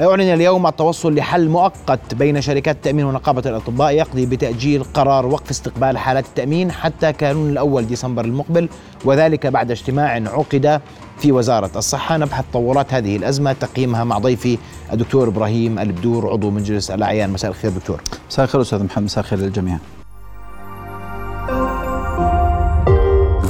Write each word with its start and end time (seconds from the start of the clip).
أعلن 0.00 0.20
اليوم 0.20 0.66
التوصل 0.66 1.14
لحل 1.14 1.48
مؤقت 1.48 2.14
بين 2.14 2.40
شركات 2.40 2.76
التأمين 2.76 3.04
ونقابة 3.04 3.50
الأطباء 3.50 3.92
يقضي 3.92 4.26
بتأجيل 4.26 4.84
قرار 4.84 5.26
وقف 5.26 5.50
استقبال 5.50 5.98
حالات 5.98 6.26
التأمين 6.26 6.72
حتى 6.72 7.12
كانون 7.12 7.50
الأول 7.50 7.86
ديسمبر 7.86 8.24
المقبل 8.24 8.68
وذلك 9.04 9.46
بعد 9.46 9.70
اجتماع 9.70 10.12
عقد 10.12 10.80
في 11.18 11.32
وزارة 11.32 11.70
الصحة. 11.76 12.16
نبحث 12.16 12.44
تطورات 12.50 12.94
هذه 12.94 13.16
الأزمة 13.16 13.52
تقييمها 13.52 14.04
مع 14.04 14.18
ضيفي 14.18 14.58
الدكتور 14.92 15.28
إبراهيم 15.28 15.78
البدور 15.78 16.30
عضو 16.30 16.50
مجلس 16.50 16.90
الأعيان. 16.90 17.30
مساء 17.30 17.50
الخير 17.50 17.70
دكتور. 17.70 18.02
مساء 18.30 18.44
الخير 18.44 18.60
أستاذ 18.60 18.84
محمد 18.84 19.04
مساء 19.04 19.24
الخير 19.24 19.38
للجميع. 19.38 19.78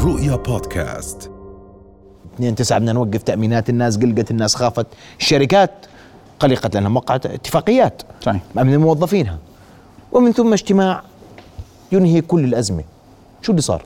رؤيا 0.05 0.37
بودكاست. 0.37 1.31
2 2.35 2.55
9 2.55 2.79
بدنا 2.79 2.93
نوقف 2.93 3.23
تأمينات 3.23 3.71
الناس 3.71 3.97
قلقت 3.99 4.31
الناس 4.31 4.55
خافت 4.55 4.87
الشركات 5.21 5.71
قلقت 6.43 6.75
لأنها 6.75 6.91
وقعت 6.91 7.27
اتفاقيات 7.27 8.03
صحيح. 8.23 8.43
من 8.55 8.77
موظفينها 8.77 9.39
ومن 10.13 10.33
ثم 10.33 10.53
اجتماع 10.53 11.03
ينهي 11.93 12.21
كل 12.21 12.45
الأزمة. 12.45 12.85
شو 13.43 13.53
اللي 13.53 13.63
صار؟ 13.63 13.85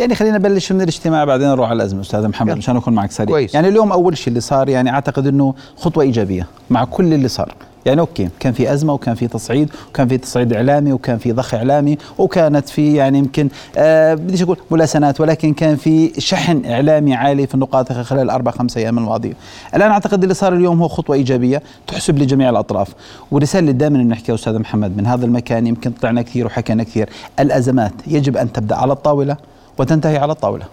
يعني 0.00 0.14
خلينا 0.14 0.38
نبلش 0.38 0.72
من 0.72 0.80
الاجتماع 0.80 1.24
بعدين 1.24 1.48
نروح 1.48 1.68
على 1.70 1.76
الأزمة. 1.76 2.00
أستاذ 2.00 2.28
محمد 2.28 2.56
مشان 2.56 2.76
أكون 2.76 2.94
معك 2.94 3.10
سريع. 3.10 3.28
كويس. 3.28 3.54
يعني 3.54 3.68
اليوم 3.68 3.92
أول 3.92 4.18
شيء 4.18 4.28
اللي 4.28 4.40
صار 4.40 4.68
يعني 4.68 4.90
أعتقد 4.90 5.26
إنه 5.26 5.54
خطوة 5.76 6.04
إيجابية 6.04 6.46
مع 6.70 6.84
كل 6.84 7.14
اللي 7.14 7.28
صار. 7.28 7.54
يعني 7.86 8.00
أوكي 8.00 8.28
كان 8.40 8.52
في 8.52 8.72
أزمة 8.72 8.92
وكان 8.92 9.14
في 9.14 9.28
تصعيد 9.28 9.70
وكان 9.88 10.08
في 10.08 10.18
تصعيد 10.18 10.52
إعلامي 10.52 10.92
وكان 10.92 11.18
في 11.18 11.32
ضخ 11.32 11.54
إعلامي 11.54 11.98
وكانت 12.18 12.68
في 12.68 12.94
يعني 12.94 13.18
يمكن 13.18 13.48
آه 13.76 14.14
بديش 14.14 14.42
أقول 14.42 14.56
ملاسنات 14.70 15.20
ولكن 15.20 15.54
كان 15.54 15.76
في 15.76 16.20
شحن 16.20 16.64
إعلامي 16.64 17.14
عالي 17.14 17.46
في 17.46 17.54
النقاط 17.54 17.92
خلال 17.92 18.22
الاربع 18.22 18.50
خمس 18.50 18.76
أيام 18.76 18.98
الماضية. 18.98 19.32
الآن 19.74 19.90
أعتقد 19.90 20.22
اللي 20.22 20.34
صار 20.34 20.52
اليوم 20.54 20.82
هو 20.82 20.88
خطوة 20.88 21.16
إيجابية 21.16 21.62
تحسب 21.86 22.18
لجميع 22.18 22.50
الأطراف. 22.50 22.88
والرساله 23.30 23.60
اللي 23.60 23.72
دائما 23.72 23.98
نحكيها 23.98 24.34
أستاذ 24.34 24.58
محمد 24.58 24.96
من 24.96 25.06
هذا 25.06 25.26
المكان 25.26 25.66
يمكن 25.66 25.90
طلعنا 25.90 26.22
كثير 26.22 26.46
وحكينا 26.46 26.82
كثير. 26.82 27.08
الأزمات 27.40 27.92
يجب 28.06 28.36
أن 28.36 28.52
تبدأ 28.52 28.76
على 28.76 28.92
الطاولة 28.92 29.36
وتنتهي 29.78 30.16
على 30.16 30.32
الطاولة. 30.32 30.64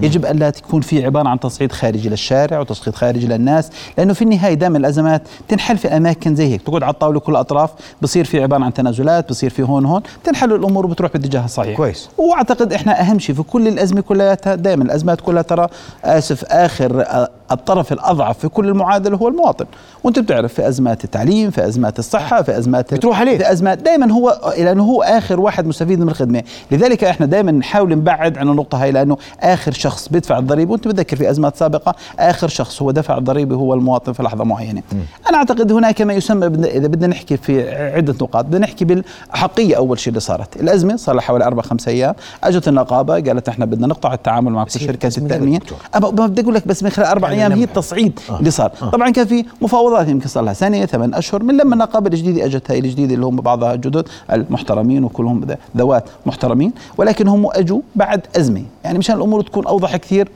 يجب 0.00 0.26
الا 0.26 0.50
تكون 0.50 0.80
في 0.80 1.04
عبارة 1.04 1.28
عن 1.28 1.40
تصعيد 1.40 1.72
خارجي 1.72 2.08
للشارع 2.08 2.58
وتصعيد 2.60 2.94
خارجي 2.94 3.26
للناس 3.26 3.70
لأنه 3.98 4.12
في 4.12 4.22
النهاية 4.22 4.54
دائما 4.54 4.78
الأزمات 4.78 5.22
تنحل 5.48 5.78
في 5.78 5.88
أماكن 5.88 6.34
زي 6.34 6.52
هيك. 6.52 6.62
تقعد 6.62 6.82
على 6.82 6.92
الطاولة 6.92 7.20
كل 7.20 7.32
الاطراف 7.32 7.70
بصير 8.02 8.24
في 8.24 8.42
عبارة 8.42 8.64
عن 8.64 8.72
تنازلات 8.74 9.28
بصير 9.28 9.50
في 9.50 9.62
هون 9.62 9.84
هون 9.84 10.02
تنحل 10.24 10.52
الأمور 10.52 10.86
وبتروح 10.86 11.12
باتجاه 11.12 11.44
الصحيح. 11.44 11.76
كويس. 11.76 12.08
وأعتقد 12.18 12.72
إحنا 12.72 13.00
أهم 13.00 13.18
شيء 13.18 13.34
في 13.34 13.42
كل 13.42 13.68
الأزمة 13.68 14.00
كلها 14.00 14.34
دائما 14.34 14.84
الأزمات 14.84 15.20
كلها 15.20 15.42
ترى 15.42 15.66
آسف 16.04 16.44
آخر 16.44 17.04
الطرف 17.52 17.92
الأضعف 17.92 18.38
في 18.38 18.48
كل 18.48 18.68
المعادله 18.68 19.16
هو 19.16 19.28
المواطن. 19.28 19.64
وأنت 20.04 20.18
بتعرف 20.18 20.54
في 20.54 20.68
أزمات 20.68 21.04
التعليم 21.04 21.50
في 21.50 21.66
أزمات 21.66 21.98
الصحة 21.98 22.42
في 22.42 22.58
أزمات 22.58 22.94
بتروح 22.94 23.20
عليه. 23.20 23.38
في 23.38 23.52
أزمات 23.52 23.78
دائما 23.78 24.12
هو 24.12 24.54
لأنه 24.58 24.82
هو 24.84 25.02
آخر 25.02 25.40
واحد 25.40 25.66
مستفيد 25.66 26.00
من 26.00 26.08
الخدمة. 26.08 26.42
لذلك 26.70 27.04
إحنا 27.04 27.26
دائما 27.26 27.52
نحاول 27.52 27.90
نبعد 27.90 28.38
عن 28.38 28.48
النقطة 28.48 28.82
هاي 28.82 28.92
لأنه 28.92 29.16
آخر 29.40 29.72
شخص 29.72 30.08
بيدفع 30.08 30.38
الضريبة. 30.38 30.72
وأنت 30.72 30.88
بتذكر 30.88 31.16
في 31.16 31.30
أزمات 31.30 31.56
سابقة 31.56 31.94
آخر 32.18 32.48
شخص 32.48 32.82
هو 32.82 32.90
دفع 32.90 33.18
الضريبة 33.18 33.56
هو 33.56 33.74
المواطن 33.74 34.12
في 34.12 34.22
لحظة 34.22 34.44
معينة. 34.44 34.82
م. 34.92 34.96
أنا 35.28 35.38
أعتقد 35.38 35.72
هناك 35.72 36.02
ما 36.02 36.12
يسمى 36.12 36.46
إذا 36.46 36.86
بدنا 36.86 37.06
نحكي 37.06 37.36
في 37.36 37.74
عدة 37.94 38.14
نقاط 38.22 38.44
بدنا 38.44 38.58
نحكي 38.58 38.84
بالحقيه 38.84 39.76
أول 39.76 39.98
شيء 39.98 40.08
اللي 40.08 40.20
صارت. 40.20 40.56
الأزمة 40.56 40.96
صار 40.96 41.14
لها 41.14 41.22
حوالي 41.22 41.44
أربع 41.44 41.62
خمس 41.62 41.88
أيام. 41.88 42.14
أجت 42.44 42.68
النقابة 42.68 43.14
قالت 43.14 43.48
إحنا 43.48 43.64
بدنا 43.64 43.86
نقطع 43.86 44.14
التعامل 44.14 44.52
مع 44.52 44.64
كل 44.64 44.80
شركات 44.80 45.18
التأمين. 45.18 45.60
بدي 45.96 46.42
أقول 46.42 46.54
لك 46.54 46.68
بس 46.68 46.82
من 46.82 46.90
خلال 46.90 47.06
أربع 47.06 47.39
أيام 47.40 47.52
هي 47.52 47.64
التصعيد 47.64 48.20
آه. 48.30 48.38
اللي 48.38 48.50
صار. 48.50 48.72
آه. 48.82 48.90
طبعا 48.90 49.10
كان 49.10 49.26
في 49.26 49.44
مفاوضات 49.60 50.08
يمكن 50.08 50.28
صار 50.28 50.44
لها 50.44 50.52
سنة 50.52 50.86
ثمان 50.86 51.14
أشهر 51.14 51.42
من 51.42 51.56
لما 51.56 51.74
النقابه 51.74 52.06
الجديده 52.08 52.44
أجت 52.44 52.70
هاي 52.70 52.78
الجديدة 52.78 53.14
اللي 53.14 53.26
هم 53.26 53.36
بعضها 53.36 53.74
جدد 53.74 54.08
المحترمين 54.32 55.04
وكلهم 55.04 55.46
ذوات 55.76 56.04
محترمين 56.26 56.72
ولكن 56.98 57.28
هم 57.28 57.46
أجوا 57.52 57.80
بعد 57.96 58.26
أزمة. 58.36 58.62
يعني 58.84 58.98
مشان 58.98 59.16
الأمور 59.16 59.42
تكون 59.42 59.66
أوضح 59.66 59.96
كثير 59.96 60.28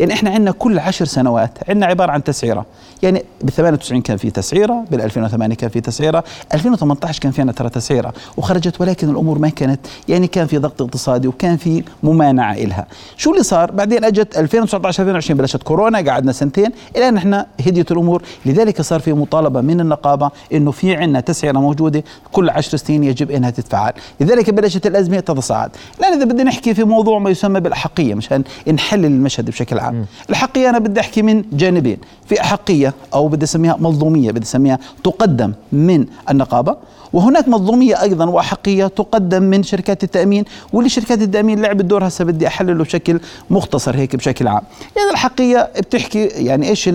يعني 0.00 0.12
إحنا 0.12 0.30
عندنا 0.30 0.50
كل 0.50 0.78
عشر 0.78 1.04
سنوات 1.04 1.50
عندنا 1.68 1.86
عبارة 1.86 2.12
عن 2.12 2.24
تسعيرة. 2.24 2.66
يعني 3.02 3.24
ب 3.42 3.50
98 3.50 4.02
كان 4.02 4.16
في 4.16 4.30
تسعيرة 4.30 4.84
بال 4.90 5.00
2008 5.00 5.54
كان 5.54 5.70
في 5.70 5.80
تسعيرة 5.80 6.24
2018 6.54 7.20
كان 7.20 7.32
في 7.32 7.40
عندنا 7.40 7.56
ترى 7.56 7.68
تسعيرة. 7.68 8.12
وخرجت 8.36 8.80
ولكن 8.80 9.10
الأمور 9.10 9.38
ما 9.38 9.48
كانت 9.48 9.80
يعني 10.08 10.26
كان 10.26 10.46
في 10.46 10.58
ضغط 10.58 10.82
اقتصادي 10.82 11.28
وكان 11.28 11.56
في 11.56 11.82
ممانعة 12.02 12.54
إلها. 12.54 12.86
شو 13.16 13.32
اللي 13.32 13.42
صار؟ 13.42 13.70
بعدين 13.70 14.04
أجت 14.04 14.38
2019 14.38 15.02
2020 15.02 15.38
بلشت 15.38 15.62
كورونا 15.62 16.10
قعدنا 16.10 16.32
سنتين 16.46 16.70
إلى 16.96 17.08
أن 17.08 17.16
إحنا 17.16 17.46
هديت 17.66 17.92
الأمور. 17.92 18.22
لذلك 18.46 18.82
صار 18.82 19.00
في 19.00 19.12
مطالبة 19.12 19.60
من 19.60 19.80
النقابة 19.80 20.30
إنه 20.52 20.70
في 20.70 20.96
عندنا 20.96 21.20
تسعيرة 21.20 21.58
موجودة 21.58 22.04
كل 22.32 22.50
10 22.50 22.78
سنين 22.78 23.04
يجب 23.04 23.30
إنها 23.30 23.50
تتفعل. 23.50 23.92
لذلك 24.20 24.50
بلشت 24.50 24.86
الأزمة 24.86 25.20
تتصاعد. 25.20 25.70
الآن 25.98 26.12
إذا 26.12 26.24
بدنا 26.24 26.42
نحكي 26.44 26.74
في 26.74 26.84
موضوع 26.84 27.18
ما 27.18 27.30
يسمى 27.30 27.60
بالأحقية 27.60 28.14
مشان 28.14 28.44
نحلل 28.68 29.04
المشهد 29.04 29.46
بشكل 29.46 29.78
عام. 29.78 30.06
الأحقية 30.28 30.70
أنا 30.70 30.78
بدي 30.78 31.00
أحكي 31.00 31.22
من 31.22 31.44
جانبين. 31.52 31.98
في 32.26 32.40
أحقية 32.40 32.94
أو 33.14 33.28
بدي 33.28 33.44
أسميها 33.44 33.76
مظلومية 33.80 34.30
بدي 34.30 34.44
أسميها 34.44 34.78
تقدم 35.04 35.52
من 35.72 36.06
النقابة 36.30 36.76
وهناك 37.12 37.48
مظلومية 37.48 38.02
أيضا 38.02 38.24
وأحقية 38.24 38.86
تقدم 38.86 39.42
من 39.42 39.62
شركات 39.62 40.04
التأمين 40.04 40.44
واللي 40.72 40.88
شركات 40.88 41.22
التأمين 41.22 41.62
لعبت 41.62 41.84
دور 41.84 42.06
هسه 42.06 42.24
بدي 42.24 42.46
أحلله 42.46 42.84
بشكل 42.84 43.20
مختصر 43.50 43.96
هيك 43.96 44.16
بشكل 44.16 44.48
عام. 44.48 44.62
يعني 44.96 45.10
الحقيقة 45.10 45.68
بتحكي 45.80 46.35
يعني 46.36 46.68
إيش 46.68 46.90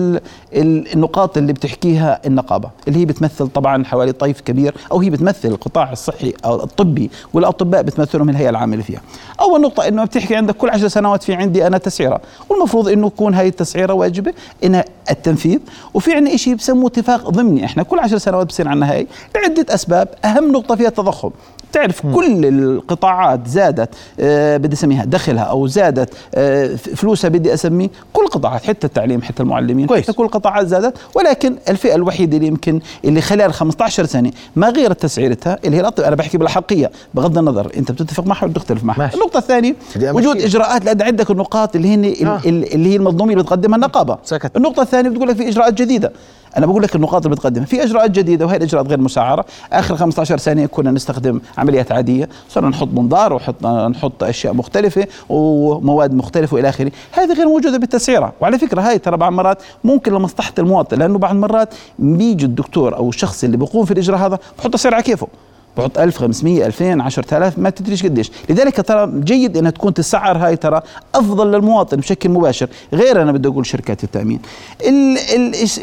النقاط 0.52 1.36
اللي 1.38 1.52
بتحكيها 1.52 2.20
النقابة؟ 2.26 2.70
اللي 2.88 2.98
هي 2.98 3.04
بتمثل 3.04 3.48
طبعا 3.48 3.84
حوالي 3.84 4.12
طيف 4.12 4.40
كبير 4.40 4.74
أو 4.92 5.00
هي 5.00 5.10
بتمثل 5.10 5.48
القطاع 5.48 5.92
الصحي 5.92 6.32
أو 6.44 6.62
الطبي 6.62 7.10
والأطباء 7.32 7.82
بتمثلهم 7.82 8.30
الهيئة 8.30 8.50
العامة 8.50 8.72
اللي 8.72 8.84
فيها. 8.84 9.00
أول 9.40 9.60
نقطة 9.60 9.88
إنه 9.88 10.04
بتحكي 10.04 10.36
عندك 10.36 10.56
كل 10.56 10.70
عشر 10.70 10.88
سنوات 10.88 11.22
في 11.22 11.34
عندي 11.34 11.66
أنا 11.66 11.78
تسعيرة. 11.78 12.20
والمفروض 12.48 12.88
إنه 12.88 13.06
يكون 13.06 13.34
هاي 13.34 13.48
التسعيرة 13.48 13.92
واجبة 13.92 14.32
إنها 14.64 14.84
التنفيذ. 15.10 15.58
وفي 15.94 16.12
عندنا 16.12 16.36
شيء 16.36 16.54
بسموه 16.54 16.86
اتفاق 16.86 17.30
ضمني. 17.30 17.64
إحنا 17.64 17.82
كل 17.82 17.98
عشر 17.98 18.18
سنوات 18.18 18.46
بصير 18.46 18.68
عندنا 18.68 18.92
هاي 18.92 19.06
لعدة 19.36 19.74
أسباب. 19.74 20.08
أهم 20.24 20.52
نقطة 20.52 20.74
فيها 20.76 20.88
التضخم. 20.88 21.30
تعرف 21.72 22.06
م. 22.06 22.14
كل 22.14 22.46
القطاعات 22.46 23.46
زادت 23.46 23.88
آه 24.20 24.56
بدي 24.56 24.74
أسميها 24.74 25.04
دخلها 25.04 25.42
أو 25.42 25.66
زادت 25.66 26.14
آه 26.34 26.66
فلوسها 26.76 27.28
بدي 27.28 27.54
أسميه 27.54 27.88
كل 28.12 28.22
القطاعات 28.24 28.62
حتى 28.64 28.86
التعليم 28.86 29.22
حتى 29.22 29.42
المعلمين 29.42 29.86
كويس. 29.86 30.02
حتى 30.04 30.12
كل 30.12 30.24
القطاعات 30.24 30.66
زادت 30.66 30.94
ولكن 31.14 31.56
الفئة 31.68 31.94
الوحيدة 31.94 32.36
اللي 32.36 32.48
يمكن 32.48 32.80
اللي 33.04 33.20
خلال 33.20 33.52
15 33.52 34.04
سنة 34.06 34.30
ما 34.56 34.68
غيرت 34.68 35.02
تسعيرتها 35.02 35.58
اللي 35.64 35.76
هي 35.76 35.80
الأطب 35.80 36.04
أنا 36.04 36.16
بحكي 36.16 36.38
بالاحقيه 36.38 36.90
بغض 37.14 37.38
النظر 37.38 37.70
أنت 37.76 37.92
بتتفق 37.92 38.26
معها 38.26 38.44
ولا 38.44 38.52
بتختلف 38.52 38.84
معها 38.84 38.98
ماشي. 38.98 39.14
النقطة 39.14 39.38
الثانية 39.38 39.74
وجود 40.02 40.36
إجراءات 40.40 40.84
لأن 40.84 41.02
عندك 41.02 41.30
النقاط 41.30 41.76
اللي 41.76 41.88
هي 41.88 42.26
آه. 42.26 42.40
اللي 42.46 42.88
هي 42.92 42.96
المنظوميه 42.96 43.32
اللي 43.32 43.44
بتقدمها 43.44 43.76
النقابة 43.76 44.18
سكت. 44.24 44.56
النقطة 44.56 44.82
الثانية 44.82 45.10
بتقول 45.10 45.28
لك 45.28 45.36
في 45.36 45.48
إجراءات 45.48 45.74
جديدة 45.74 46.12
أنا 46.56 46.66
بقول 46.66 46.82
لك 46.82 46.96
النقاط 46.96 47.24
اللي 47.26 47.36
بتقدمها. 47.36 47.66
في 47.66 47.82
إجراءات 47.82 48.10
جديدة 48.10 48.46
وهي 48.46 48.56
الإجراءات 48.56 48.88
غير 48.88 49.00
مسعرة. 49.00 49.44
آخر 49.72 49.96
15 49.96 50.38
سنه 50.38 50.66
كنا 50.66 50.90
نستخدم 50.90 51.40
عمليات 51.58 51.92
عادية. 51.92 52.28
صرنا 52.48 52.68
نحط 52.68 52.88
منظار 52.92 53.32
ونحط 53.32 53.66
نحط 53.66 54.22
أشياء 54.22 54.54
مختلفة 54.54 55.06
ومواد 55.28 56.14
مختلفة 56.14 56.54
وإلى 56.54 56.68
آخره. 56.68 56.92
هذه 57.12 57.32
غير 57.32 57.46
موجودة 57.46 57.78
بالتسعيرة. 57.78 58.32
وعلى 58.40 58.58
فكرة 58.58 58.80
هاي 58.80 58.98
ترى 58.98 59.16
بعض 59.16 59.30
المرات 59.30 59.62
ممكن 59.84 60.12
لمصلحه 60.12 60.52
المواطن 60.58 60.98
لأنه 60.98 61.18
بعض 61.18 61.34
المرات 61.34 61.74
بيجي 61.98 62.44
الدكتور 62.44 62.96
أو 62.96 63.08
الشخص 63.08 63.44
اللي 63.44 63.56
بيقوم 63.56 63.84
في 63.84 63.90
الإجراء 63.90 64.18
هذا 64.18 64.38
بحط 64.58 64.76
سعر 64.76 64.94
على 64.94 65.02
كيفه. 65.02 65.28
بحط 65.76 65.98
1500 65.98 66.66
2000 66.66 67.02
10000 67.02 67.58
ما 67.58 67.70
تدريش 67.70 68.02
قديش. 68.02 68.30
لذلك 68.50 68.80
ترى 68.80 69.12
جيد 69.20 69.56
إنها 69.56 69.70
تكون 69.70 69.94
تسعر 69.94 70.38
هاي 70.38 70.56
ترى 70.56 70.80
أفضل 71.14 71.52
للمواطن 71.52 71.96
بشكل 71.96 72.28
مباشر. 72.28 72.68
غير 72.92 73.22
أنا 73.22 73.32
بدي 73.32 73.48
أقول 73.48 73.66
شركات 73.66 74.04
التأمين. 74.04 74.40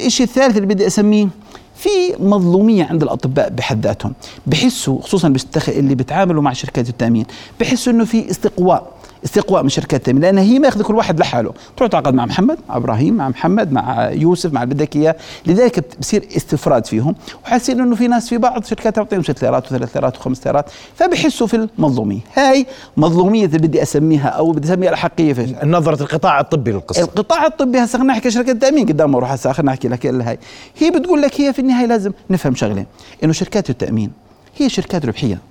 الشيء 0.05 0.25
الثالث 0.25 0.55
اللي 0.55 0.67
بدي 0.67 0.87
أسميه 0.87 1.27
في 1.75 1.89
مظلومية 2.19 2.85
عند 2.85 3.03
الأطباء 3.03 3.49
بحد 3.49 3.85
ذاتهم. 3.85 4.13
بحسوا 4.47 5.01
خصوصا 5.01 5.33
اللي 5.67 5.95
بيتعاملوا 5.95 6.41
مع 6.41 6.53
شركات 6.53 6.89
التأمين 6.89 7.25
بحسوا 7.59 7.93
إنه 7.93 8.05
في 8.05 8.31
استقواء. 8.31 8.98
استقواء 9.25 9.63
من 9.63 9.69
شركات 9.69 9.99
التامين 9.99 10.21
لأن 10.21 10.37
هي 10.37 10.59
ماخذه 10.59 10.83
كل 10.83 10.95
واحد 10.95 11.19
لحاله. 11.19 11.53
تروح 11.77 11.89
تعاقد 11.89 12.13
مع 12.13 12.25
محمد 12.25 12.57
مع 12.69 12.77
إبراهيم 12.77 13.13
مع 13.13 13.29
محمد 13.29 13.71
مع 13.71 14.09
يوسف 14.11 14.53
مع 14.53 14.63
بدك 14.63 14.95
إياه. 14.95 15.15
لذلك 15.45 15.97
بصير 15.99 16.27
استفراد 16.37 16.85
فيهم 16.85 17.15
وحاسين 17.45 17.81
إنه 17.81 17.95
في 17.95 18.07
ناس 18.07 18.29
في 18.29 18.37
بعض 18.37 18.63
شركات 18.63 18.95
تعطيهم 18.95 19.23
ست 19.23 19.41
ليرات 19.41 19.65
وثلاث 19.65 19.95
ليرات 19.97 20.17
وخمس 20.17 20.47
ليرات 20.47 20.65
فبحسوا 20.95 21.47
في 21.47 21.67
المظلومية. 21.77 22.19
هاي 22.35 22.65
مظلومية 22.97 23.45
اللي 23.45 23.57
بدي 23.57 23.83
أسميها 23.83 24.27
أو 24.27 24.51
بدي 24.51 24.67
أسميها 24.67 24.89
الاحقيه 24.89 25.33
في 25.33 25.55
نظرة 25.63 26.03
القطاع 26.03 26.39
الطبي 26.39 26.71
للقصة. 26.71 27.01
القطاع 27.01 27.45
الطبي 27.45 27.77
هسه 27.77 27.97
خلينا 27.97 28.13
نحكي 28.13 28.31
شركات 28.31 28.55
التامين 28.55 28.87
قدام 28.87 29.11
ما 29.11 29.17
أروح 29.17 29.31
هسه 29.31 29.51
خلينا 29.51 29.71
نحكي 29.71 29.87
لك 29.87 30.05
هاي. 30.05 30.39
هي 30.77 30.91
بتقول 30.91 31.21
لك 31.21 31.41
هي 31.41 31.53
في 31.53 31.59
النهاية 31.59 31.85
لازم 31.85 32.11
نفهم 32.29 32.55
شغلة 32.55 32.85
إنه 33.23 33.33
شركات 33.33 33.69
التأمين 33.69 34.11
هي 34.57 34.69
شركات 34.69 35.05
ربحية. 35.05 35.48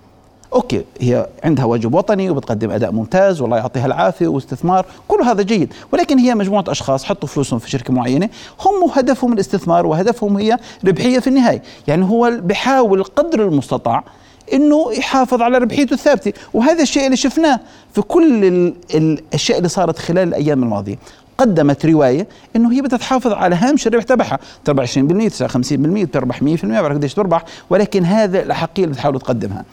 okay 0.53 0.85
هي 1.01 1.27
عندها 1.45 1.65
واجب 1.65 1.95
وطني 1.95 2.31
وبتقدم 2.31 2.71
أداء 2.71 2.93
ممتاز 2.93 3.41
والله 3.41 3.57
يعطيها 3.57 3.87
العافية 3.87 4.27
واستثمار 4.29 4.87
كل 5.09 5.23
هذا 5.23 5.43
جيد. 5.43 5.73
ولكن 5.93 6.19
هي 6.19 6.35
مجموعة 6.35 6.65
أشخاص 6.69 7.05
حطوا 7.05 7.29
فلوسهم 7.29 7.59
في 7.59 7.71
شركة 7.71 7.93
معينة 7.93 8.29
هم 8.61 8.91
هدفهم 8.93 9.33
الاستثمار 9.33 9.87
وهدفهم 9.87 10.37
هي 10.37 10.57
ربحية 10.87 11.19
في 11.19 11.27
النهاية. 11.27 11.63
يعني 11.87 12.05
هو 12.05 12.33
بحاول 12.43 13.05
قدر 13.05 13.45
المستطاع 13.49 14.05
إنه 14.53 14.93
يحافظ 14.93 15.43
على 15.43 15.59
ربحيته 15.59 15.95
الثابتة. 15.95 16.33
وهذا 16.55 16.83
الشيء 16.83 17.05
اللي 17.07 17.17
شفناه 17.17 17.61
في 17.95 18.03
كل 18.03 18.45
ال- 18.45 18.75
الأشياء 18.95 19.59
اللي 19.59 19.69
صارت 19.69 19.99
خلال 19.99 20.29
الأيام 20.29 20.63
الماضية. 20.63 20.99
قدمت 21.39 21.87
رواية 21.87 22.27
إنه 22.57 22.73
هي 22.73 22.81
بدها 22.81 22.99
تحافظ 22.99 23.33
على 23.33 23.57
هامش 23.57 23.87
الربح 23.87 24.05
تبعها. 24.05 24.39
تربح 24.65 24.83
20% 24.83 25.29
59% 25.29 26.05
بتربح 26.05 26.43
100% 26.43 26.65
ما 26.65 26.83
بعرف 26.83 26.97
قديش 26.97 27.15
تربح. 27.15 27.45
ولكن 27.71 28.05
هذا 28.05 28.43
الاحقيه 28.43 28.85
اللي 28.85 28.95
بتحاول 28.95 29.21
تقدمها. 29.21 29.65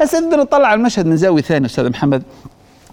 هسه 0.00 0.20
بدنا 0.20 0.42
نطلع 0.42 0.68
على 0.68 0.78
المشهد 0.78 1.06
من 1.06 1.16
زاوية 1.16 1.42
ثانية 1.42 1.66
أستاذ 1.66 1.90
محمد 1.90 2.22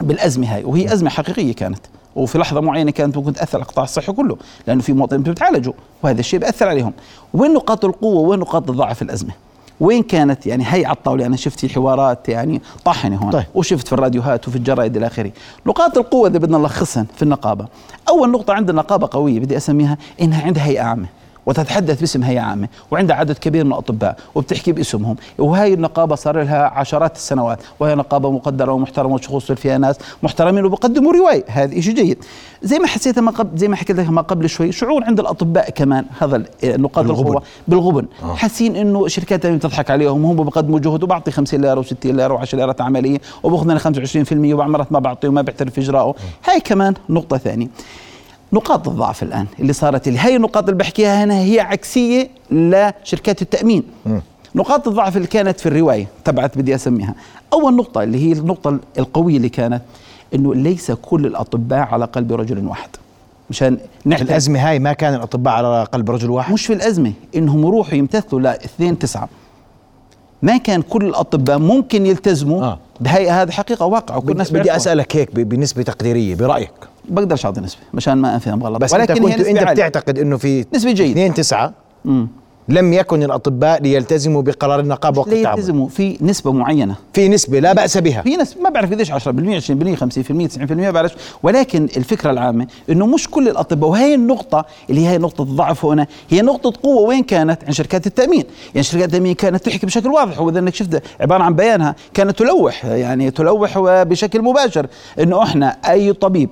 بالأزمة 0.02 0.56
هاي 0.56 0.64
وهي 0.64 0.94
أزمة 0.94 1.10
حقيقية 1.10 1.54
كانت 1.54 1.80
وفي 2.16 2.38
لحظة 2.38 2.62
معينة 2.62 2.92
كانت 2.92 3.18
ممكن 3.18 3.34
تأثر 3.34 3.58
على 3.58 3.66
القطاع 3.66 3.84
الصحي 3.84 4.12
كله 4.12 4.38
لأنه 4.68 4.82
في 4.82 4.94
مواطنين 4.94 5.24
بتعالجوا 5.24 5.74
وهذا 6.04 6.20
الشيء 6.20 6.40
بيأثر 6.40 6.68
عليهم. 6.68 6.94
وين 7.34 7.54
نقاط 7.54 7.86
القوة؟ 7.86 8.30
وين 8.30 8.40
نقاط 8.40 8.70
الضعف 8.70 8.96
في 8.96 9.02
الأزمة؟ 9.02 9.32
وين 9.80 10.04
كانت 10.04 10.48
يعني 10.48 10.64
هي 10.68 10.86
على 10.86 10.96
الطاولة؟ 10.96 11.26
أنا 11.26 11.38
شفت 11.38 11.60
في 11.60 11.74
حوارات 11.74 12.30
يعني 12.30 12.62
طاحنة 12.86 13.16
هون 13.18 13.32
طيب. 13.32 13.46
وشفت 13.56 13.88
في 13.88 13.94
الراديوهات 13.94 14.48
وفي 14.48 14.56
الجرائد 14.56 14.98
إلى 14.98 15.08
آخره. 15.08 15.32
نقاط 15.66 15.98
القوة 15.98 16.28
اللي 16.28 16.40
بدنا 16.40 16.58
نلخصها 16.58 17.06
في 17.16 17.24
النقابة. 17.24 17.66
أول 18.10 18.32
نقطة 18.32 18.54
عندنا 18.54 18.82
نقابة 18.82 19.10
قوية 19.12 19.40
بدي 19.40 19.58
أسميها 19.58 19.98
إنها 20.22 20.46
عندها 20.46 20.66
هيئة 20.66 20.82
عامة. 20.82 21.08
وتتحدث 21.46 22.00
باسم 22.00 22.24
هيئة 22.24 22.40
عامة 22.40 22.68
وعندها 22.92 23.16
عدد 23.16 23.38
كبير 23.38 23.64
من 23.64 23.72
الأطباء 23.72 24.16
وبتحكي 24.36 24.72
باسمهم. 24.72 25.16
وهي 25.38 25.74
النقابة 25.74 26.16
صار 26.16 26.42
لها 26.42 26.64
عشرات 26.66 27.16
السنوات 27.16 27.60
وهي 27.80 27.96
نقابة 27.96 28.32
مقدرة 28.32 28.72
ومحترمة 28.72 29.14
وشخوص 29.14 29.52
فيها 29.52 29.78
ناس 29.78 29.96
محترمين 30.24 30.66
وبقدموا 30.66 31.14
رواية. 31.14 31.44
هذا 31.48 31.82
شيء 31.82 31.94
جيد. 31.94 32.18
زي 32.64 32.80
ما 32.80 32.88
حسيت 32.88 33.20
ما 33.20 33.32
قبل 33.32 33.58
زي 33.58 33.68
ما 33.68 33.76
حكيت 33.76 33.98
لك 34.00 34.10
ما 34.10 34.22
قبل 34.22 34.50
شوي 34.50 34.72
شعور 34.72 35.04
عند 35.04 35.20
الأطباء 35.20 35.70
كمان 35.70 36.06
هذا 36.20 36.36
ال- 36.36 36.82
نقاط 36.82 37.06
بالغبن. 37.06 37.28
القوة. 37.28 37.44
بالغبن. 37.68 38.06
حاسين 38.36 38.76
إنه 38.76 39.08
شركات 39.08 39.48
بتضحك 39.48 39.92
عليهم 39.92 40.26
هم 40.26 40.36
بقدموا 40.44 40.80
جهد 40.80 41.04
وبعطي 41.04 41.32
50 41.32 41.62
ليرة 41.62 41.82
و60 41.82 42.06
ليرة 42.06 42.38
و10 42.46 42.54
ليرات 42.56 42.82
عملية 42.82 43.18
وباخذ 43.44 43.70
أنا 43.70 43.80
25% 43.80 44.54
وبعض 44.54 44.70
مرات 44.70 44.92
ما 44.92 45.00
بعطي 45.00 45.28
وما 45.28 45.42
بعترف 45.42 45.74
في 45.74 45.82
اجرائه 45.82 46.16
هاي 46.48 46.60
كمان 46.60 46.94
نقطة 47.10 47.38
ثانية. 47.38 47.68
نقاط 48.56 48.88
الضعف 48.88 49.24
الآن 49.24 49.46
اللي 49.60 49.74
صارت 49.74 50.08
اللي 50.08 50.20
هي 50.20 50.36
النقاط 50.36 50.64
اللي 50.64 50.78
بحكيها 50.78 51.24
هنا 51.24 51.40
هي 51.40 51.60
عكسية 51.60 52.30
لشركات 52.52 53.42
التأمين. 53.42 53.84
نقاط 54.56 54.88
الضعف 54.88 55.18
اللي 55.18 55.28
كانت 55.28 55.60
في 55.60 55.66
الرواية 55.66 56.08
تبعت 56.26 56.58
بدي 56.58 56.76
أسميها. 56.76 57.16
أول 57.54 57.76
نقطة 57.76 58.04
اللي 58.04 58.18
هي 58.18 58.32
النقطة 58.32 58.80
القوية 58.98 59.38
اللي 59.38 59.50
كانت 59.50 59.82
إنه 60.36 60.56
ليس 60.56 60.92
كل 60.92 61.26
الأطباء 61.26 61.80
على 61.80 62.06
قلب 62.06 62.34
رجل 62.34 62.68
واحد. 62.68 62.90
مشان 63.50 63.76
في 63.76 64.10
نعترف 64.10 64.30
الأزمة 64.30 64.70
هاي 64.70 64.80
ما 64.80 64.94
كان 64.94 65.14
الأطباء 65.14 65.54
على 65.54 65.84
قلب 65.84 66.12
رجل 66.12 66.30
واحد؟ 66.30 66.54
مش 66.54 66.66
في 66.66 66.74
الأزمة 66.74 67.14
إنهم 67.36 67.60
يروحوا 67.60 67.94
يمتثلوا 67.94 68.42
ل 68.42 68.48
2 68.48 69.00
9 69.00 69.30
ما 70.42 70.58
كان 70.58 70.82
كل 70.82 71.06
الأطباء 71.06 71.58
ممكن 71.58 72.06
يلتزموا 72.06 72.64
آه. 72.64 72.80
آه. 73.00 73.04
بهي 73.04 73.30
هذا 73.30 73.52
حقيقة 73.52 73.86
واقع 73.86 74.16
وكل 74.16 74.32
الناس 74.32 74.52
بدي. 74.52 74.76
أسألك 74.76 75.16
هيك 75.16 75.36
بنسبة 75.36 75.84
تقديرية 75.84 76.36
برأيك 76.36 76.72
بقدرش 77.10 77.46
أعطي 77.46 77.62
نسبة 77.62 77.82
مشان 77.94 78.14
ما 78.14 78.36
أفهم 78.36 78.64
غلط 78.64 78.82
بس 78.82 78.94
أنت 78.94 79.12
كنت 79.12 79.40
أنت. 79.40 79.64
بتعتقد 79.64 80.20
إنه 80.20 80.38
في 80.38 80.66
نسبة 80.74 80.92
جيدة 80.92 81.12
2 81.12 81.34
9 81.34 81.74
مم. 82.06 82.28
لم 82.70 82.94
يكن 82.94 83.24
الأطباء 83.24 83.82
ليلتزموا 83.82 84.42
بقرار 84.42 84.80
النقابة 84.80 85.20
وقت 85.20 85.28
التعامل 85.34 85.58
يلتزموا 85.60 85.88
في 85.90 86.18
نسبة 86.22 86.52
معينة. 86.52 86.96
في 87.14 87.30
نسبة 87.30 87.60
لا 87.60 87.74
بأس 87.74 87.98
بها. 87.98 88.22
في 88.22 88.36
ناس 88.36 88.58
ما 88.58 88.70
بعرف 88.70 88.92
قديش 88.92 89.12
10% 89.12 89.14
20% 89.16 89.96
50% 89.96 90.72
ما 90.72 90.92
بعرف. 90.92 91.16
ولكن 91.44 91.84
الفكرة 91.98 92.32
العامة 92.32 92.68
إنه 92.90 93.06
مش 93.06 93.30
كل 93.30 93.48
الأطباء 93.48 93.90
وهي 93.90 94.16
النقطة 94.16 94.66
اللي 94.90 95.08
هي 95.08 95.18
نقطة 95.18 95.44
ضعف 95.44 95.86
هنا 95.86 96.08
هي 96.30 96.42
نقطة 96.42 96.74
قوة. 96.84 97.02
وين 97.08 97.24
كانت؟ 97.24 97.64
عند 97.64 97.74
شركات 97.74 98.08
التأمين. 98.08 98.44
يعني 98.76 98.84
شركات 98.84 99.08
التأمين 99.10 99.36
كانت 99.36 99.66
تحكي 99.66 99.86
بشكل 99.86 100.10
واضح 100.10 100.40
وإذا 100.42 100.60
إنك 100.60 100.76
شفت 100.76 101.04
عبارة 101.22 101.44
عن 101.44 101.56
بيانها 101.56 101.96
كانت 102.14 102.40
تلوح 102.40 102.86
يعني 102.86 103.32
تلوح 103.32 103.80
بشكل 103.80 104.42
مباشر 104.42 104.88
إنه 105.20 105.44
إحنا 105.44 105.78
أي 105.90 106.14
طبيب 106.14 106.50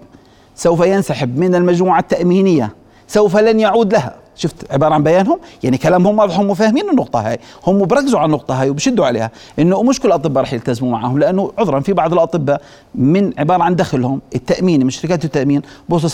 سوف 0.56 0.86
ينسحب 0.86 1.38
من 1.38 1.56
المجموعة 1.56 2.00
التأمينية 2.00 2.71
سوف 3.07 3.38
لن 3.38 3.60
يعود 3.60 3.94
لها. 3.94 4.23
شفت 4.36 4.74
عبارة 4.74 4.94
عن 4.94 5.04
بيانهم؟ 5.04 5.40
يعني 5.64 5.78
كلامهم 5.78 6.20
واضح 6.20 6.40
هم 6.40 6.54
فاهمين 6.54 6.90
النقطة 6.90 7.20
هاي. 7.20 7.40
هم 7.68 7.86
بركزوا 7.86 8.20
على 8.20 8.26
النقطة 8.26 8.62
هاي 8.62 8.70
وبشدوا 8.70 9.06
عليها 9.06 9.32
إنه 9.60 9.84
مش 9.84 10.00
كل 10.00 10.08
الأطباء 10.08 10.44
رح 10.44 10.54
يلتزموا 10.54 10.92
معهم 10.92 11.20
لأنه 11.20 11.52
عذرا 11.58 11.80
في 11.80 11.94
بعض 11.94 12.14
الأطباء 12.14 12.62
من 12.96 13.34
عبارة 13.38 13.64
عن 13.64 13.76
دخلهم 13.76 14.22
التاميني 14.36 14.84
من 14.84 14.90
شركات 14.90 15.26
التأمين 15.26 15.62
بوصل 15.90 16.10
70% 16.10 16.14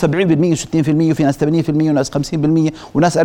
و60% 0.56 0.88
وفي 0.88 1.22
ناس 1.22 1.44
80% 1.44 1.46
وناس 1.70 2.10
50% 2.10 2.72
وناس 2.94 3.18
40% 3.18 3.22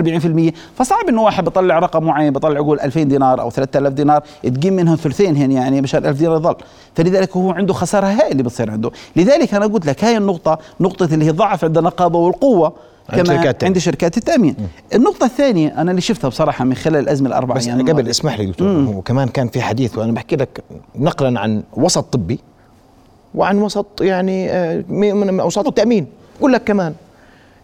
فصعب 0.76 1.10
إنه 1.10 1.22
واحد 1.22 1.44
بيطلع 1.44 1.80
رقم 1.80 2.04
معين 2.04 2.34
بيطلع 2.34 2.56
يقول 2.56 2.80
2000 2.80 3.04
دينار 3.04 3.42
أو 3.42 3.50
3000 3.50 3.94
دينار 3.94 4.24
تقيم 4.44 4.74
منهم 4.74 4.96
ثلثين 4.96 5.38
هن 5.38 5.52
يعني 5.52 5.82
مشان 5.82 6.06
1000 6.06 6.18
دينار 6.18 6.36
يضل 6.36 6.56
فلذلك 6.96 7.38
هو 7.38 7.52
عنده 7.52 7.74
خسارة 7.74 8.08
هائله 8.08 8.32
اللي 8.32 8.44
بتصير 8.44 8.72
عنده. 8.72 8.92
لذلك 9.16 9.54
أنا 9.54 9.66
قلت 9.66 9.86
لك 9.86 10.04
هاي 10.04 10.18
النقطة 10.18 10.60
نقطة 10.80 11.06
اللي 11.14 11.26
هي 11.26 11.32
ضعف 11.32 11.64
عند 11.64 11.78
النقابة 11.78 12.20
والقوة. 12.20 12.74
عند 13.10 13.22
كمان 13.25 13.38
شركات. 13.38 13.63
عند 13.63 13.78
شركات 13.78 14.18
التأمين 14.18 14.56
النقطة 14.96 15.25
الثانية 15.25 15.81
أنا 15.81 15.92
اللي 15.92 16.02
شفتها 16.02 16.28
بصراحة 16.28 16.66
من 16.66 16.75
خلال 16.75 17.00
الأزمة 17.04 17.28
الاربع 17.28 17.56
بس 17.56 17.68
أيام 17.68 17.90
قبل. 17.90 18.10
اسمح 18.10 18.40
لي 18.40 18.46
دكتور 18.46 18.68
وكمان 18.96 19.28
كان 19.28 19.48
في 19.48 19.62
حديث 19.62 19.98
وأنا 19.98 20.12
بحكي 20.12 20.36
لك 20.36 20.63
نقلا 20.96 21.40
عن 21.40 21.63
وسط 21.74 22.04
طبي 22.13 22.40
وعن 23.36 23.62
وسط 23.62 24.02
يعني 24.02 24.52
آه، 24.52 24.84
من 24.90 25.16
من 25.16 25.40
أوساط 25.40 25.68
التأمين 25.68 26.07
بقول 26.40 26.54
لك 26.54 26.63
كمان 26.63 26.94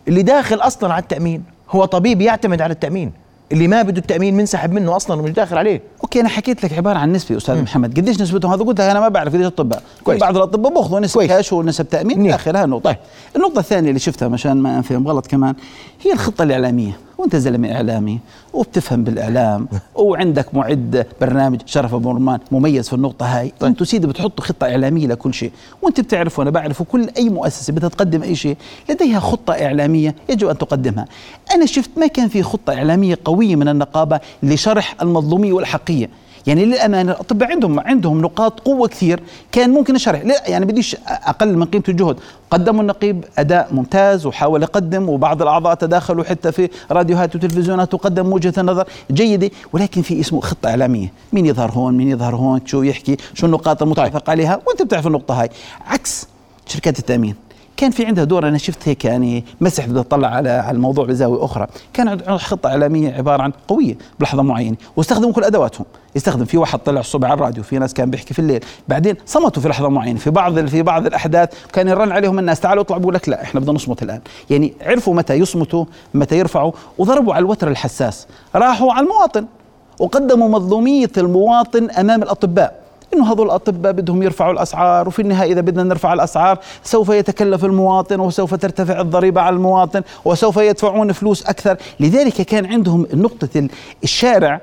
اللي 0.07 0.21
داخل 0.21 0.55
أصلا 0.55 0.93
على 0.93 1.01
التأمين 1.01 1.43
هو 1.69 1.85
طبيب 1.85 2.21
يعتمد 2.21 2.61
على 2.61 2.73
التأمين 2.73 3.11
اللي 3.51 3.67
ما 3.67 3.81
بده 3.81 3.97
التأمين 3.97 4.37
منسحب 4.37 4.71
منه 4.71 4.95
أصلا 4.95 5.21
ومش 5.21 5.31
داخل 5.31 5.57
عليه. 5.57 5.81
أوكي 6.03 6.21
أنا 6.21 6.29
حكيت 6.29 6.63
لك 6.63 6.73
عبارة 6.73 6.97
عن 6.97 7.13
نسبة 7.13 7.37
أستاذ 7.37 7.61
محمد. 7.61 7.99
قديش 7.99 8.21
نسبتهم؟ 8.21 8.51
هذا 8.51 8.63
قلت 8.63 8.81
لك 8.81 8.89
أنا 8.89 8.99
ما 8.99 9.07
بعرف 9.07 9.33
قديش 9.33 9.41
الأطباء. 9.41 9.83
كويس. 10.03 10.21
بعض 10.21 10.37
الأطباء 10.37 10.73
بأخذوا 10.73 10.99
نسب 10.99 11.13
كويس. 11.13 11.29
كاش 11.29 11.53
ونسب 11.53 11.89
تأمين. 11.89 12.27
داخل. 12.27 12.55
هاي 12.55 12.63
النقطة. 12.63 12.83
طيب. 12.83 12.97
النقطة 13.35 13.59
الثانية 13.59 13.89
اللي 13.89 13.99
شفتها 13.99 14.27
مشان 14.27 14.57
ما 14.57 14.77
أنفهم 14.77 15.07
غلط 15.07 15.27
كمان 15.27 15.55
هي 16.01 16.13
الخطة 16.13 16.43
الإعلامية. 16.43 16.97
وانت 17.21 17.35
زلمة 17.35 17.71
إعلامي 17.71 18.19
وبتفهم 18.53 19.03
بالإعلام 19.03 19.67
وعندك 19.95 20.55
معد 20.55 21.07
برنامج 21.21 21.61
شرف 21.65 21.93
أبو 21.93 22.11
رمان 22.11 22.39
مميز 22.51 22.87
في 22.89 22.93
النقطة 22.93 23.25
هاي. 23.25 23.51
طيب. 23.59 23.69
أنتوا 23.69 23.85
سيدي 23.85 24.07
بتحطوا 24.07 24.45
خطة 24.45 24.67
إعلامية 24.67 25.07
لكل 25.07 25.33
شيء. 25.33 25.51
وأنت 25.81 25.99
بتعرف 25.99 26.39
وأنا 26.39 26.49
بعرف 26.49 26.81
وكل 26.81 27.09
أي 27.17 27.29
مؤسسة 27.29 27.73
بدها 27.73 27.89
تقدم 27.89 28.23
أي 28.23 28.35
شيء 28.35 28.57
لديها 28.89 29.19
خطة 29.19 29.53
إعلامية 29.53 30.15
يجب 30.29 30.47
أن 30.47 30.57
تقدمها. 30.57 31.05
أنا 31.55 31.65
شفت 31.65 31.89
ما 31.97 32.07
كان 32.07 32.27
في 32.27 32.43
خطة 32.43 32.73
إعلامية 32.73 33.17
قوية 33.25 33.55
من 33.55 33.67
النقابة 33.67 34.19
لشرح 34.43 34.95
المظلومية 35.01 35.53
والحقية. 35.53 36.09
يعني 36.47 36.65
للأمانة 36.65 37.11
الأطباء 37.11 37.51
عندهم 37.51 37.79
عندهم 37.79 38.21
نقاط 38.21 38.59
قوة 38.59 38.87
كثير. 38.87 39.19
كان 39.51 39.69
ممكن 39.69 39.95
الشرح. 39.95 40.21
لا 40.21 40.49
يعني 40.49 40.65
بديش 40.65 40.95
أقل 41.07 41.57
من 41.57 41.65
قيمة 41.65 41.83
الجهد. 41.89 42.17
قدموا 42.51 42.81
النقيب 42.81 43.25
أداء 43.37 43.67
ممتاز 43.71 44.25
وحاول 44.25 44.63
يقدم 44.63 45.09
وبعض 45.09 45.41
الأعضاء 45.41 45.73
تداخلوا 45.73 46.23
حتى 46.23 46.51
في 46.51 46.69
راديوهات 46.91 47.35
وتلفزيونات 47.35 47.93
وقدم 47.93 48.33
وجهة 48.33 48.61
نظر 48.61 48.87
جيدة. 49.11 49.49
ولكن 49.73 50.01
في 50.01 50.19
اسمه 50.19 50.41
خطة 50.41 50.69
إعلامية. 50.69 51.13
مين 51.33 51.45
يظهر 51.45 51.71
هون؟ 51.71 51.97
مين 51.97 52.09
يظهر 52.09 52.35
هون؟ 52.35 52.61
شو 52.65 52.81
يحكي؟ 52.81 53.17
شو 53.33 53.45
النقاط 53.45 53.81
المتفق 53.81 54.29
عليها؟ 54.29 54.61
وأنت 54.67 54.81
بتعرف 54.81 55.07
النقطة 55.07 55.41
هاي. 55.41 55.49
عكس 55.87 56.27
شركات 56.65 56.99
التأمين. 56.99 57.35
كان 57.81 57.91
في 57.91 58.05
عندها 58.05 58.23
دور 58.23 58.47
أنا 58.47 58.57
شفت 58.57 58.87
هيك 58.87 59.05
يعني 59.05 59.45
مسح 59.61 59.85
بدي 59.85 59.99
اطلع 59.99 60.27
على 60.27 60.49
على 60.49 60.75
الموضوع 60.75 61.05
بزاوية 61.05 61.45
أخرى. 61.45 61.67
كان 61.93 62.07
عندها 62.07 62.37
خطة 62.37 62.69
إعلامية 62.69 63.13
عبارة 63.13 63.43
عن 63.43 63.51
قوية 63.67 63.97
بلحظة 64.19 64.43
معينة 64.43 64.77
واستخدموا 64.95 65.33
كل 65.33 65.43
أدواتهم. 65.43 65.85
يستخدم 66.15 66.45
في 66.45 66.57
واحد 66.57 66.79
طلع 66.79 66.99
الصبح 66.99 67.27
على 67.27 67.33
الراديو 67.33 67.63
في 67.63 67.79
ناس 67.79 67.93
كان 67.93 68.09
بيحكي 68.09 68.33
في 68.33 68.39
الليل. 68.39 68.63
بعدين 68.87 69.15
صمتوا 69.25 69.61
في 69.61 69.69
لحظة 69.69 69.89
معينة 69.89 70.19
في 70.19 70.29
بعض 70.29 70.65
في 70.65 70.81
بعض 70.81 71.05
الأحداث 71.05 71.49
كان 71.73 71.87
يرن 71.87 72.11
عليهم 72.11 72.39
الناس 72.39 72.59
تعالوا 72.59 72.83
اطلعوا 72.83 73.01
بقول 73.01 73.13
لك 73.13 73.29
لا 73.29 73.43
إحنا 73.43 73.59
بدنا 73.59 73.73
نصمت 73.73 74.03
الآن. 74.03 74.21
يعني 74.49 74.73
عرفوا 74.81 75.13
متى 75.13 75.33
يصمتوا 75.33 75.85
متى 76.13 76.37
يرفعوا 76.37 76.71
وضربوا 76.97 77.33
على 77.33 77.43
الوتر 77.43 77.67
الحساس. 77.67 78.27
راحوا 78.55 78.93
على 78.93 79.03
المواطن 79.03 79.45
وقدموا 79.99 80.49
مظلومية 80.49 81.11
المواطن 81.17 81.89
أمام 81.89 82.23
الأطباء. 82.23 82.80
إنه 83.13 83.33
هذول 83.33 83.45
الأطباء 83.45 83.91
بدهم 83.91 84.23
يرفعوا 84.23 84.51
الأسعار 84.53 85.07
وفي 85.07 85.21
النهاية 85.21 85.51
إذا 85.51 85.61
بدنا 85.61 85.83
نرفع 85.83 86.13
الأسعار 86.13 86.59
سوف 86.83 87.09
يتكلف 87.09 87.65
المواطن 87.65 88.19
وسوف 88.19 88.53
ترتفع 88.55 89.01
الضريبة 89.01 89.41
على 89.41 89.55
المواطن 89.55 90.01
وسوف 90.25 90.57
يدفعون 90.57 91.11
فلوس 91.11 91.45
أكثر. 91.45 91.77
لذلك 91.99 92.33
كان 92.41 92.65
عندهم 92.65 93.07
نقطة 93.13 93.49
ال- 93.55 93.69
الشارع 94.03 94.61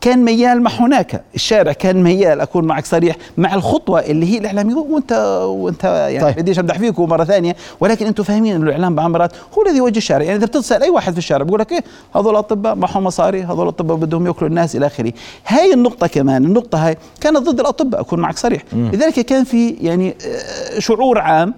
كان 0.00 0.24
ميال 0.24 0.62
مع 0.62 0.70
هناك. 0.70 1.22
الشارع 1.34 1.72
كان 1.72 2.02
ميال 2.02 2.40
أكون 2.40 2.64
معك 2.64 2.86
صريح 2.86 3.16
مع 3.36 3.54
الخطوة 3.54 4.00
اللي 4.00 4.26
هي 4.34 4.38
الاعلاميه 4.38 4.74
وانت 4.74 5.12
وأنت 5.46 5.84
يعني 5.84 6.20
طيب. 6.20 6.36
بديش 6.36 6.58
أمدح 6.58 6.78
فيكم 6.78 7.08
مره 7.08 7.24
ثانية 7.24 7.56
ولكن 7.80 8.06
أنتم 8.06 8.22
فاهمين 8.22 8.54
إنه 8.54 8.64
الإعلام 8.66 8.94
بعمرات 8.94 9.32
هو 9.58 9.62
الذي 9.62 9.76
يوجه 9.76 9.96
الشارع. 9.98 10.24
يعني 10.24 10.36
إذا 10.36 10.46
بتسال 10.46 10.82
أي 10.82 10.90
واحد 10.90 11.12
في 11.12 11.18
الشارع 11.18 11.44
بقول 11.44 11.60
لك 11.60 11.72
إيه 11.72 11.84
هذول 12.16 12.32
الأطباء 12.32 12.74
معهم 12.74 13.04
مصاري 13.04 13.42
هذول 13.42 13.62
الأطباء 13.62 13.96
بدهم 13.96 14.26
يأكلوا 14.26 14.48
الناس 14.50 14.76
إلى 14.76 14.86
آخره. 14.86 15.12
هاي 15.46 15.74
النقطة 15.74 16.06
كمان 16.06 16.44
النقطة 16.44 16.86
هاي 16.88 16.96
كانت 17.20 17.36
ضد 17.38 17.60
الأطباء 17.60 18.00
أكون 18.00 18.20
معك 18.20 18.38
صريح. 18.38 18.62
م. 18.72 18.90
لذلك 18.92 19.20
كان 19.20 19.44
في 19.44 19.70
يعني 19.70 20.14
آه، 20.26 20.78
شعور 20.78 21.18
عام 21.18 21.54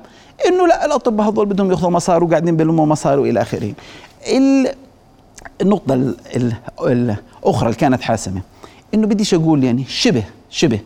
إنه 0.49 0.67
لا 0.67 0.87
الأطباء 0.87 1.29
هذول 1.29 1.47
بدهم 1.47 1.71
يأخذوا 1.71 1.91
مصاري 1.91 2.25
وقاعدين 2.25 2.57
بيلموا 2.57 2.87
مصاري 2.87 3.21
والى 3.21 3.43
آخره. 3.43 3.73
النقطة 5.61 6.15
الأخرى 6.81 7.67
اللي 7.67 7.77
كانت 7.79 8.03
حاسمة. 8.03 8.41
إنه 8.95 9.07
بديش 9.07 9.35
أقول 9.35 9.65
يعني 9.65 9.85
شبه 9.85 10.25
شبه 10.51 10.81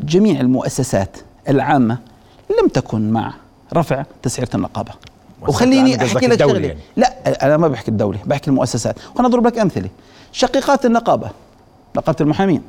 جميع 0.00 0.40
المؤسسات 0.40 1.16
العامة 1.48 1.98
لم 2.62 2.68
تكن 2.68 3.10
مع 3.10 3.34
رفع 3.74 4.04
تسعيرة 4.22 4.50
النقابة. 4.54 4.92
وخليني 5.48 6.04
أحكي 6.04 6.26
لك 6.26 6.40
شغلة. 6.40 6.66
يعني. 6.66 6.80
لا 6.96 7.46
أنا 7.46 7.56
ما 7.56 7.68
بحكي 7.68 7.90
الدولة 7.90 8.18
بحكي 8.26 8.50
المؤسسات. 8.50 8.96
وأنا 9.16 9.28
أضرب 9.28 9.46
لك 9.46 9.58
أمثلة. 9.58 9.88
شقيقات 10.32 10.86
النقابة 10.86 11.30
نقابة 11.96 12.16
المحامين 12.20 12.62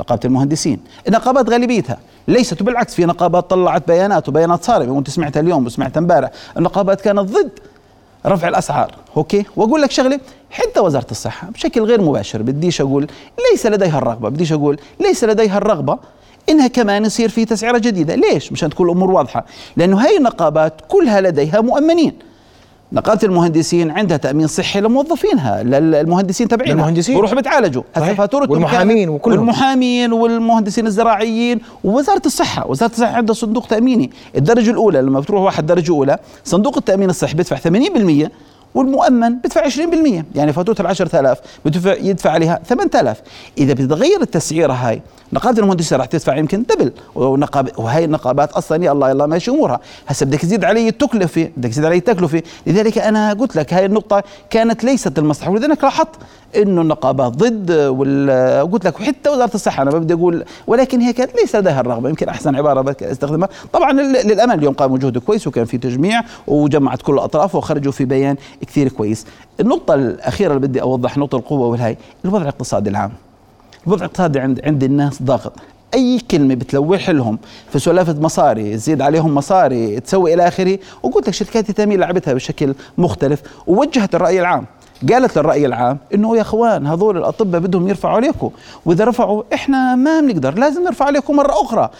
نقابة 0.00 0.20
المهندسين. 0.24 0.80
النقابات 1.08 1.50
غالبيتها 1.50 1.98
ليست 2.28 2.62
بالعكس 2.62 2.94
في 2.94 3.04
نقابات 3.04 3.50
طلعت 3.50 3.88
بيانات 3.88 4.28
وبيانات 4.28 4.64
صارمة 4.64 4.92
وأنت 4.92 5.10
سمعتها 5.10 5.40
اليوم 5.40 5.66
وسمعتها 5.66 5.98
امبارح. 6.00 6.30
النقابات 6.56 7.00
كانت 7.00 7.18
ضد 7.20 7.50
رفع 8.26 8.48
الأسعار. 8.48 8.94
أوكي؟ 9.16 9.44
وأقول 9.56 9.82
لك 9.82 9.90
شغلة 9.90 10.20
حتى 10.50 10.80
وزارة 10.80 11.06
الصحة 11.10 11.50
بشكل 11.50 11.82
غير 11.82 12.00
مباشر 12.00 12.42
بديش 12.42 12.80
أقول 12.80 13.06
ليس 13.52 13.66
لديها 13.66 13.98
الرغبة 13.98 14.28
بديش 14.28 14.52
أقول 14.52 14.80
ليس 15.00 15.24
لديها 15.24 15.58
الرغبة 15.58 15.98
إنها 16.48 16.66
كمان 16.66 17.04
يصير 17.04 17.28
في 17.28 17.44
تسعيرة 17.44 17.78
جديدة. 17.78 18.14
ليش؟ 18.14 18.52
مشان 18.52 18.70
تكون 18.70 18.86
الأمور 18.86 19.10
واضحة. 19.10 19.46
لأنه 19.76 20.04
هاي 20.04 20.16
النقابات 20.16 20.72
كلها 20.88 21.20
لديها 21.20 21.60
مؤمنين. 21.60 22.27
نقابه 22.92 23.20
المهندسين 23.24 23.90
عندها 23.90 24.16
تأمين 24.16 24.46
صحي 24.46 24.80
لموظفينها 24.80 25.62
للمهندسين 25.62 26.48
تبعينها. 26.48 26.74
المهندسين 26.74 27.14
بيروحوا 27.14 27.36
بتعالجوا. 27.36 27.82
هسه 27.94 28.14
فاتورتهم 28.14 28.50
والمحامين 28.50 29.08
وكلهم. 29.08 29.38
والمحامين 29.38 30.12
والمهندسين 30.12 30.86
الزراعيين. 30.86 31.60
ووزارة 31.84 32.22
الصحة 32.26 32.66
وزارة 32.70 32.90
الصحة 32.90 33.16
عندها 33.16 33.34
صندوق 33.34 33.66
تأميني. 33.66 34.10
الدرجة 34.36 34.70
الأولى 34.70 35.02
لما 35.02 35.20
بتروح 35.20 35.42
واحد 35.42 35.66
درجة 35.66 35.92
أولى 35.92 36.18
صندوق 36.44 36.76
التأمين 36.76 37.10
الصحي 37.10 37.34
بيدفع 37.34 37.56
80% 37.56 38.30
والمؤمن 38.74 39.34
بدفع 39.34 39.68
20% 39.68 39.74
يعني 40.34 40.52
فاتوره 40.52 40.76
ال 40.80 40.86
10000 40.86 41.38
بدفع 41.64 41.94
يدفع 41.94 42.30
عليها 42.30 42.60
8000 42.66 43.20
إذا 43.58 43.72
بتتغير 43.72 44.22
التسعيرة 44.22 44.72
هاي 44.72 45.02
نقابة 45.32 45.58
المهندسين 45.58 45.98
راح 45.98 46.06
تدفع 46.06 46.36
يمكن 46.36 46.62
دبل. 46.62 46.92
ونقاب 47.14 47.70
وهي 47.78 48.04
النقابات 48.04 48.52
أصلا 48.52 48.84
يا 48.84 48.92
الله 48.92 49.12
الله 49.12 49.26
ماشي 49.26 49.50
أمورها. 49.50 49.80
هسه 50.06 50.26
بدك 50.26 50.38
تزيد 50.40 50.64
علي 50.64 50.88
التكلفه 50.88 51.50
بدك 51.56 51.70
تزيد 51.70 51.84
علي 51.84 51.96
التكلفه 51.96 52.42
لذلك 52.66 52.98
أنا 52.98 53.32
قلت 53.32 53.56
لك 53.56 53.74
هاي 53.74 53.86
النقطة 53.86 54.22
كانت 54.50 54.84
ليست 54.84 55.18
المصلحة 55.18 55.50
ولذلك 55.50 55.84
لاحظت 55.84 56.08
إنه 56.56 56.82
النقابات 56.82 57.32
ضد 57.32 57.70
وقلت 57.72 58.84
لك 58.84 59.00
وحتى 59.00 59.30
وزارة 59.30 59.54
الصحة 59.54 59.82
أنا 59.82 59.90
ما 59.90 59.98
بدي 59.98 60.14
أقول 60.14 60.44
ولكن 60.66 61.00
هي 61.00 61.12
كانت 61.12 61.30
ليس 61.40 61.56
لديها 61.56 61.80
الرغبة 61.80 62.08
يمكن 62.08 62.28
أحسن 62.28 62.56
عبارة 62.56 62.96
استخدمها. 63.02 63.48
طبعا 63.72 63.92
للامانه 63.92 64.54
اليوم 64.54 64.74
قاموا 64.74 64.98
جهد 64.98 65.18
كويس 65.18 65.46
وكان 65.46 65.64
في 65.64 65.78
تجميع 65.78 66.22
وجمعت 66.46 67.02
كل 67.02 67.14
الأطراف 67.14 67.54
وخرجوا 67.54 67.92
في 67.92 68.04
بيان 68.04 68.36
كثير 68.66 68.88
كويس. 68.88 69.26
النقطة 69.60 69.94
الأخيرة 69.94 70.54
اللي 70.54 70.68
بدي 70.68 70.82
أوضح 70.82 71.18
نقطة 71.18 71.36
القوة 71.36 71.66
والهاي 71.66 71.96
الوضع 72.24 72.42
الاقتصادي 72.42 72.90
العام. 72.90 73.12
الوضع 73.86 74.04
الاقتصادي 74.04 74.40
عند 74.40 74.60
عند 74.64 74.84
الناس 74.84 75.22
ضاغط. 75.22 75.52
أي 75.94 76.20
كلمة 76.30 76.54
بتلوح 76.54 77.10
لهم 77.10 77.38
في 77.72 77.78
سلافة 77.78 78.20
مصاري 78.20 78.76
تزيد 78.76 79.02
عليهم 79.02 79.34
مصاري 79.34 80.00
تسوي 80.00 80.34
إلى 80.34 80.48
آخره 80.48 80.78
وقلت 81.02 81.28
لك 81.28 81.34
شركات 81.34 81.70
التأمين 81.70 82.00
لعبتها 82.00 82.34
بشكل 82.34 82.74
مختلف 82.98 83.42
ووجهت 83.66 84.14
الرأي 84.14 84.40
العام. 84.40 84.64
قالت 85.12 85.38
للرأي 85.38 85.66
العام 85.66 85.98
إنه 86.14 86.36
يا 86.36 86.40
أخوان 86.40 86.86
هذول 86.86 87.16
الأطباء 87.16 87.60
بدهم 87.60 87.88
يرفعوا 87.88 88.16
عليكم. 88.16 88.50
وإذا 88.86 89.04
رفعوا 89.04 89.42
إحنا 89.54 89.94
ما 89.94 90.20
بنقدر 90.20 90.54
لازم 90.58 90.84
نرفع 90.84 91.04
عليكم 91.04 91.36
مرة 91.36 91.52
أخرى. 91.52 91.90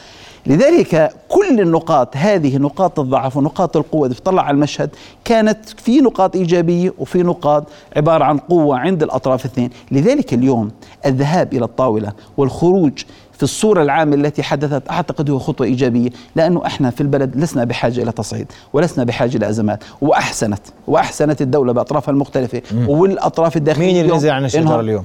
لذلك 0.47 1.13
كل 1.29 1.61
النقاط 1.61 2.17
هذه 2.17 2.57
نقاط 2.57 3.01
الضعف 3.01 3.37
ونقاط 3.37 3.77
القوة 3.77 4.07
إذا 4.07 4.15
تطلع 4.15 4.43
على 4.43 4.55
المشهد 4.55 4.91
كانت 5.25 5.69
في 5.69 6.01
نقاط 6.01 6.37
إيجابية 6.37 6.93
وفي 6.99 7.23
نقاط 7.23 7.65
عبارة 7.97 8.25
عن 8.25 8.39
قوة 8.39 8.79
عند 8.79 9.03
الأطراف 9.03 9.45
الاثنين 9.45 9.71
لذلك 9.91 10.35
اليوم 10.35 10.71
الذهاب 11.07 11.53
إلى 11.53 11.65
الطاولة 11.65 12.13
والخروج 12.37 12.93
في 13.39 13.43
الصورة 13.43 13.83
العامة 13.83 14.15
التي 14.15 14.43
حدثت 14.43 14.91
أعتقد 14.91 15.31
هو 15.31 15.39
خطوة 15.39 15.67
إيجابية 15.67 16.11
لأنه 16.37 16.67
إحنا 16.67 16.91
في 16.91 17.01
البلد 17.01 17.37
لسنا 17.37 17.65
بحاجة 17.65 18.03
إلى 18.03 18.13
تصعيد 18.13 18.47
ولسنا 18.73 19.05
بحاجة 19.05 19.39
لأزمات 19.39 19.85
وأحسنت 20.01 20.61
وأحسنت 20.87 21.43
الدولة 21.43 21.73
بأطرافها 21.73 22.13
المختلفة 22.13 22.63
والأطراف 22.87 23.57
الداخلية 23.57 23.87
مين 23.87 24.01
اللي 24.05 24.17
نزل 24.17 24.31
عن 24.31 24.45
الشجرة 24.45 24.81
اليوم؟ 24.81 25.05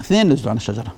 اثنين 0.00 0.28
نزلوا 0.32 0.50
عن 0.50 0.56
الشجرة 0.56 0.92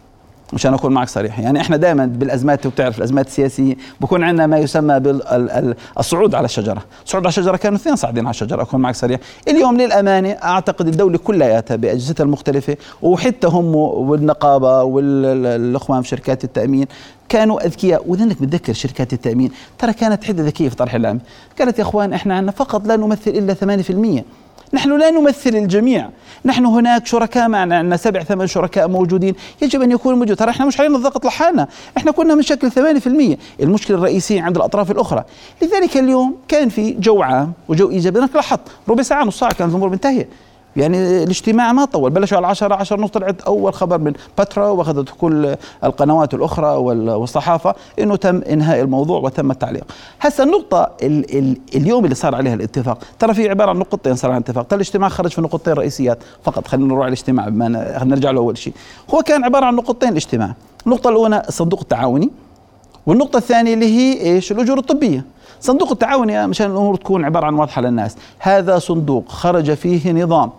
مشان 0.52 0.74
أكون 0.74 0.92
معك 0.92 1.08
صريح. 1.08 1.38
يعني 1.40 1.60
إحنا 1.60 1.76
دائما 1.76 2.06
بالأزمات 2.06 2.66
وبتعرف 2.66 2.98
الأزمات 2.98 3.26
السياسية 3.26 3.76
بكون 4.00 4.22
عندنا 4.24 4.46
ما 4.46 4.58
يسمى 4.58 5.00
بالصعود 5.00 6.34
على 6.34 6.44
الشجرة. 6.44 6.82
الصعود 7.04 7.24
على 7.24 7.28
الشجرة 7.28 7.56
كانوا 7.56 7.78
اثنين 7.78 7.96
صاعدين 7.96 8.24
على 8.24 8.30
الشجرة 8.30 8.62
أكون 8.62 8.80
معك 8.80 8.94
صريح. 8.94 9.20
اليوم 9.48 9.76
للأمانة 9.76 10.30
أعتقد 10.30 10.88
الدولة 10.88 11.18
كلياتها 11.18 11.76
باجهزتها 11.76 12.24
المختلفة 12.24 12.76
وحتى 13.02 13.46
هم 13.46 13.74
والنقابة 13.76 14.82
والإخوان 14.82 16.02
في 16.02 16.08
شركات 16.08 16.44
التأمين 16.44 16.86
كانوا 17.28 17.66
أذكياء. 17.66 18.04
وذنك 18.10 18.42
متذكر 18.42 18.72
شركات 18.72 19.12
التأمين 19.12 19.50
ترى 19.78 19.92
كانت 19.92 20.24
حدة 20.24 20.42
ذكية 20.42 20.68
في 20.68 20.76
طرح 20.76 20.94
الاعلام 20.94 21.20
قالت 21.58 21.78
يا 21.78 21.82
إخوان 21.84 22.12
إحنا 22.12 22.34
عندنا 22.36 22.52
فقط 22.52 22.86
لا 22.86 22.96
نمثل 22.96 23.30
إلا 23.30 23.54
8% 23.54 24.24
نحن 24.74 24.98
لا 24.98 25.10
نمثل 25.10 25.56
الجميع. 25.56 26.08
نحن 26.44 26.66
هناك 26.66 27.06
شركاء 27.06 27.48
معنا 27.48 27.76
عندنا 27.78 27.96
سبع 27.96 28.22
ثمان 28.22 28.46
شركاء 28.46 28.88
موجودين. 28.88 29.34
يجب 29.62 29.82
أن 29.82 29.90
يكونوا 29.90 30.18
موجود. 30.18 30.36
ترى 30.36 30.50
إحنا 30.50 30.66
مش 30.66 30.80
علينا 30.80 30.96
الضغط 30.96 31.26
لحالنا. 31.26 31.68
إحنا 31.96 32.10
كنا 32.10 32.34
من 32.34 32.42
شكل 32.42 32.70
8% 32.70 33.38
المشكلة 33.60 33.96
الرئيسية 33.96 34.42
عند 34.42 34.56
الأطراف 34.56 34.90
الأخرى. 34.90 35.24
لذلك 35.62 35.96
اليوم 35.96 36.36
كان 36.48 36.68
في 36.68 36.90
جو 36.90 37.22
عام 37.22 37.52
وجو 37.68 37.90
إيجابي. 37.90 38.20
لاحظت 38.20 38.60
ربع 38.88 39.02
ساعة 39.02 39.24
نص 39.24 39.38
ساعة 39.38 39.54
كانت 39.54 39.70
الأمور 39.70 39.88
منتهية. 39.88 40.28
يعني 40.76 41.22
الاجتماع 41.22 41.72
ما 41.72 41.84
طول. 41.84 42.10
بلشوا 42.10 42.36
على 42.36 42.46
10 42.46 42.74
10 42.74 43.00
ونص 43.00 43.10
طلعت 43.10 43.40
أول 43.40 43.74
خبر 43.74 43.98
من 43.98 44.12
بترا 44.38 44.68
وأخذت 44.68 45.08
كل 45.20 45.56
القنوات 45.84 46.34
الأخرى 46.34 46.68
والصحافة 46.76 47.74
إنه 47.98 48.16
تم 48.16 48.42
إنهاء 48.42 48.80
الموضوع 48.80 49.20
وتم 49.20 49.50
التعليق. 49.50 49.84
هسه 50.20 50.44
النقطة 50.44 50.90
ال 51.02 51.38
ال 51.38 51.56
اليوم 51.74 52.04
اللي 52.04 52.14
صار 52.14 52.34
عليها 52.34 52.54
الاتفاق 52.54 52.98
ترى 53.18 53.34
في 53.34 53.50
عبارة 53.50 53.70
عن 53.70 53.76
نقطتين 53.76 54.14
صار 54.14 54.32
الاتفاق. 54.32 54.66
ترى 54.66 54.76
الاجتماع 54.76 55.08
خرج 55.08 55.30
في 55.30 55.40
نقطتين 55.40 55.72
رئيسيات 55.72 56.18
فقط. 56.42 56.68
خلينا 56.68 56.86
نروح 56.88 57.00
على 57.00 57.08
الاجتماع 57.08 57.48
بما 57.48 57.68
نرجع 58.04 58.30
له 58.30 58.38
أول 58.40 58.58
شيء. 58.58 58.72
هو 59.14 59.22
كان 59.22 59.44
عبارة 59.44 59.64
عن 59.66 59.74
نقطتين 59.74 60.08
الاجتماع. 60.08 60.54
النقطة 60.86 61.10
الأولى 61.10 61.42
الصندوق 61.48 61.80
التعاوني 61.80 62.30
والنقطة 63.06 63.36
الثانية 63.36 63.74
اللي 63.74 63.86
هي 63.86 64.20
إيش؟ 64.20 64.52
الأجور 64.52 64.78
الطبية. 64.78 65.24
صندوق 65.64 65.90
التعاون 65.90 66.49
مشان 66.49 66.71
الأمور 66.71 66.97
تكون 66.97 67.25
عبارة 67.25 67.47
عن 67.47 67.54
واضحة 67.54 67.83
للناس. 67.83 68.16
هذا 68.38 68.78
صندوق 68.78 69.28
خرج 69.28 69.73
فيه 69.75 70.12
نظام 70.12 70.50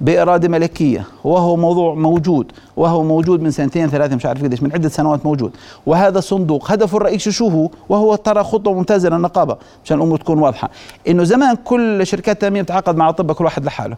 بإرادة 0.00 0.48
ملكية 0.48 1.04
وهو 1.24 1.56
موضوع 1.56 1.94
موجود 1.94 2.52
وهو 2.76 3.02
موجود 3.02 3.42
من 3.42 3.50
سنتين 3.50 3.88
ثلاثة 3.88 4.16
مش 4.16 4.26
عارف 4.26 4.44
قديش 4.44 4.62
من 4.62 4.72
عدة 4.72 4.88
سنوات 4.88 5.26
موجود. 5.26 5.52
وهذا 5.86 6.18
الصندوق 6.18 6.72
هدفه 6.72 6.96
الرئيسي 6.96 7.30
شو 7.32 7.48
هو 7.48 7.70
وهو 7.88 8.14
ترى 8.14 8.44
خطوة 8.44 8.74
ممتازة 8.74 9.08
للنقابة 9.08 9.56
مشان 9.84 9.96
الأمور 9.96 10.18
تكون 10.18 10.38
واضحة. 10.38 10.70
إنه 11.08 11.24
زمان 11.24 11.56
كل 11.64 12.06
شركات 12.06 12.36
التأمين 12.36 12.62
بتعاقد 12.62 12.96
مع 12.96 13.08
أطباء 13.08 13.36
كل 13.36 13.44
واحد 13.44 13.64
لحاله. 13.64 13.96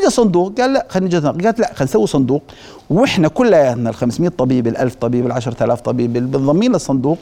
اجى 0.00 0.10
صندوق 0.10 0.60
قال 0.60 0.72
لا 0.72 0.86
خلينا 0.88 1.18
نجي 1.18 1.28
قالت 1.28 1.60
لا 1.60 1.66
خلينا 1.66 1.84
نسوي 1.84 2.06
صندوق. 2.06 2.42
وإحنا 2.90 3.28
كلياتنا 3.28 3.90
ال 3.90 3.94
500 3.94 4.30
طبيب 4.38 4.66
ال 4.66 4.76
1000 4.76 4.94
طبيب 4.94 5.26
ال 5.26 5.32
10000 5.32 5.80
طبيب 5.80 6.16
المنضمين 6.16 6.72
للصندوق 6.72 7.18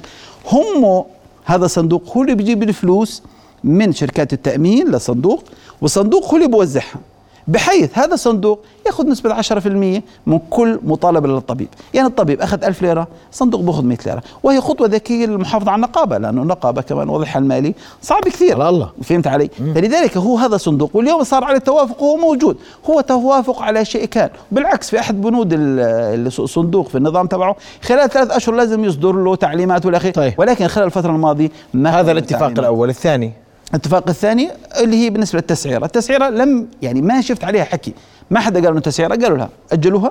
هم 0.52 1.04
هذا 1.44 1.64
الصندوق 1.64 2.16
هو 2.16 2.22
اللي 2.22 2.34
بيجيب 2.34 2.62
الفلوس 2.62 3.22
من 3.64 3.92
شركات 3.92 4.32
التأمين 4.32 4.88
للصندوق 4.88 5.44
والصندوق 5.80 6.24
هو 6.30 6.36
اللي 6.36 6.48
بوزعها 6.48 7.00
بحيث 7.48 7.98
هذا 7.98 8.14
الصندوق 8.14 8.60
ياخذ 8.86 9.06
نسبة 9.06 9.42
10% 9.42 10.02
من 10.26 10.38
كل 10.50 10.80
مطالبة 10.82 11.28
للطبيب. 11.28 11.68
يعني 11.94 12.08
الطبيب 12.08 12.40
أخذ 12.40 12.64
1000 12.64 12.82
ليرة 12.82 13.08
الصندوق 13.32 13.60
بأخذ 13.60 13.84
100 13.84 13.98
ليرة. 14.06 14.22
وهي 14.42 14.60
خطوة 14.60 14.86
ذكية 14.86 15.26
للمحافظة 15.26 15.70
على 15.70 15.76
النقابة 15.76 16.18
لأنه 16.18 16.42
النقابة 16.42 16.82
كمان 16.82 17.08
وضعها 17.08 17.38
المالي 17.38 17.74
صعب 18.02 18.22
كثير. 18.22 18.68
الله 18.68 18.90
فهمت 19.02 19.26
علي؟ 19.26 19.50
مم. 19.60 19.74
فلذلك 19.74 20.16
هو 20.16 20.38
هذا 20.38 20.54
الصندوق 20.54 20.90
واليوم 20.94 21.24
صار 21.24 21.44
عليه 21.44 21.56
التوافق 21.56 22.02
وهو 22.02 22.16
موجود. 22.16 22.56
هو 22.90 23.00
توافق 23.00 23.62
على 23.62 23.84
شيء 23.84 24.04
كان. 24.04 24.30
بالعكس 24.52 24.90
في 24.90 25.00
أحد 25.00 25.20
بنود 25.20 25.48
الصندوق 25.52 26.88
في 26.88 26.98
النظام 26.98 27.26
تبعه 27.26 27.56
خلال 27.82 28.10
ثلاث 28.10 28.30
أشهر 28.30 28.54
لازم 28.54 28.84
يصدر 28.84 29.12
له 29.12 29.36
تعليمات 29.36 29.86
والأخير. 29.86 30.12
طيب. 30.12 30.34
ولكن 30.38 30.66
خلال 30.66 30.86
الفترة 30.86 31.10
الماضية 31.10 31.50
ما 31.74 32.00
هذا 32.00 32.12
الاتفاق. 32.12 32.50
الأول. 32.58 32.88
الثاني. 32.88 33.43
الاتفاق 33.74 34.08
الثاني 34.08 34.50
اللي 34.80 35.04
هي 35.04 35.10
بالنسبة 35.10 35.38
للتسعيرة، 35.38 35.84
التسعيرة 35.84 36.28
لم 36.28 36.68
يعني 36.82 37.02
ما 37.02 37.20
شفت 37.20 37.44
عليها 37.44 37.64
حكي، 37.64 37.94
ما 38.30 38.40
حدا 38.40 38.60
قال 38.60 38.68
إنه 38.68 38.80
تسعيرة 38.80 39.14
قالوا 39.14 39.38
لها 39.38 39.48
أجلوها 39.72 40.10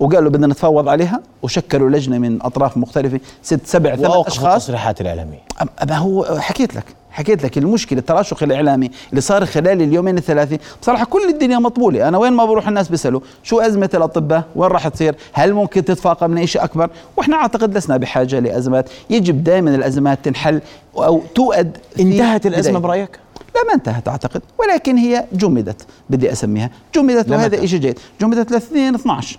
وقالوا 0.00 0.30
بدنا 0.30 0.46
نتفاوض 0.46 0.88
عليها 0.88 1.20
وشكلوا 1.42 1.90
لجنة 1.90 2.18
من 2.18 2.42
أطراف 2.42 2.76
مختلفة 2.76 3.20
ست 3.42 3.66
سبع 3.66 3.96
ثمان 3.96 4.10
أشخاص. 4.26 4.62
التصريحات 4.62 5.00
الإعلامية. 5.00 5.40
ما 5.88 5.96
هو 5.96 6.38
حكيت 6.38 6.74
لك. 6.76 6.84
حكيت 7.10 7.44
لك 7.44 7.58
المشكلة 7.58 7.98
التراشق 7.98 8.42
الإعلامي 8.42 8.90
اللي 9.10 9.20
صار 9.20 9.46
خلال 9.46 9.82
اليومين 9.82 10.18
الثلاثه 10.18 10.58
بصراحة 10.82 11.04
كل 11.04 11.28
الدنيا 11.28 11.58
مطبولة. 11.58 12.08
أنا 12.08 12.18
وين 12.18 12.32
ما 12.32 12.44
بروح 12.44 12.68
الناس 12.68 12.88
بيسألوا 12.88 13.20
شو 13.42 13.60
أزمة 13.60 13.90
الأطباء؟ 13.94 14.44
وين 14.56 14.70
راح 14.70 14.88
تصير؟ 14.88 15.14
هل 15.32 15.54
ممكن 15.54 15.84
تتفاقم 15.84 16.30
من 16.30 16.46
شيء 16.46 16.64
أكبر؟ 16.64 16.90
وإحنا 17.16 17.36
أعتقد 17.36 17.76
لسنا 17.76 17.96
بحاجة 17.96 18.38
لأزمات. 18.38 18.90
يجب 19.10 19.44
دائما 19.44 19.74
الأزمات 19.74 20.18
تنحل 20.24 20.60
أو 20.96 21.22
تؤد 21.34 21.76
انتهت 22.00 22.46
الأزمة 22.46 22.78
برأيك؟ 22.78 23.18
لا 23.54 23.64
ما 23.68 23.74
انتهت 23.74 24.08
أعتقد. 24.08 24.42
ولكن 24.58 24.96
هي 24.96 25.24
جمدت 25.32 25.86
بدي 26.10 26.32
أسميها. 26.32 26.70
جمدت 26.94 27.30
وهذا 27.30 27.66
شيء 27.66 27.80
جيد. 27.80 27.98
جمدت 28.20 28.52
ل 28.52 28.54
2 28.54 28.94
12 28.94 29.38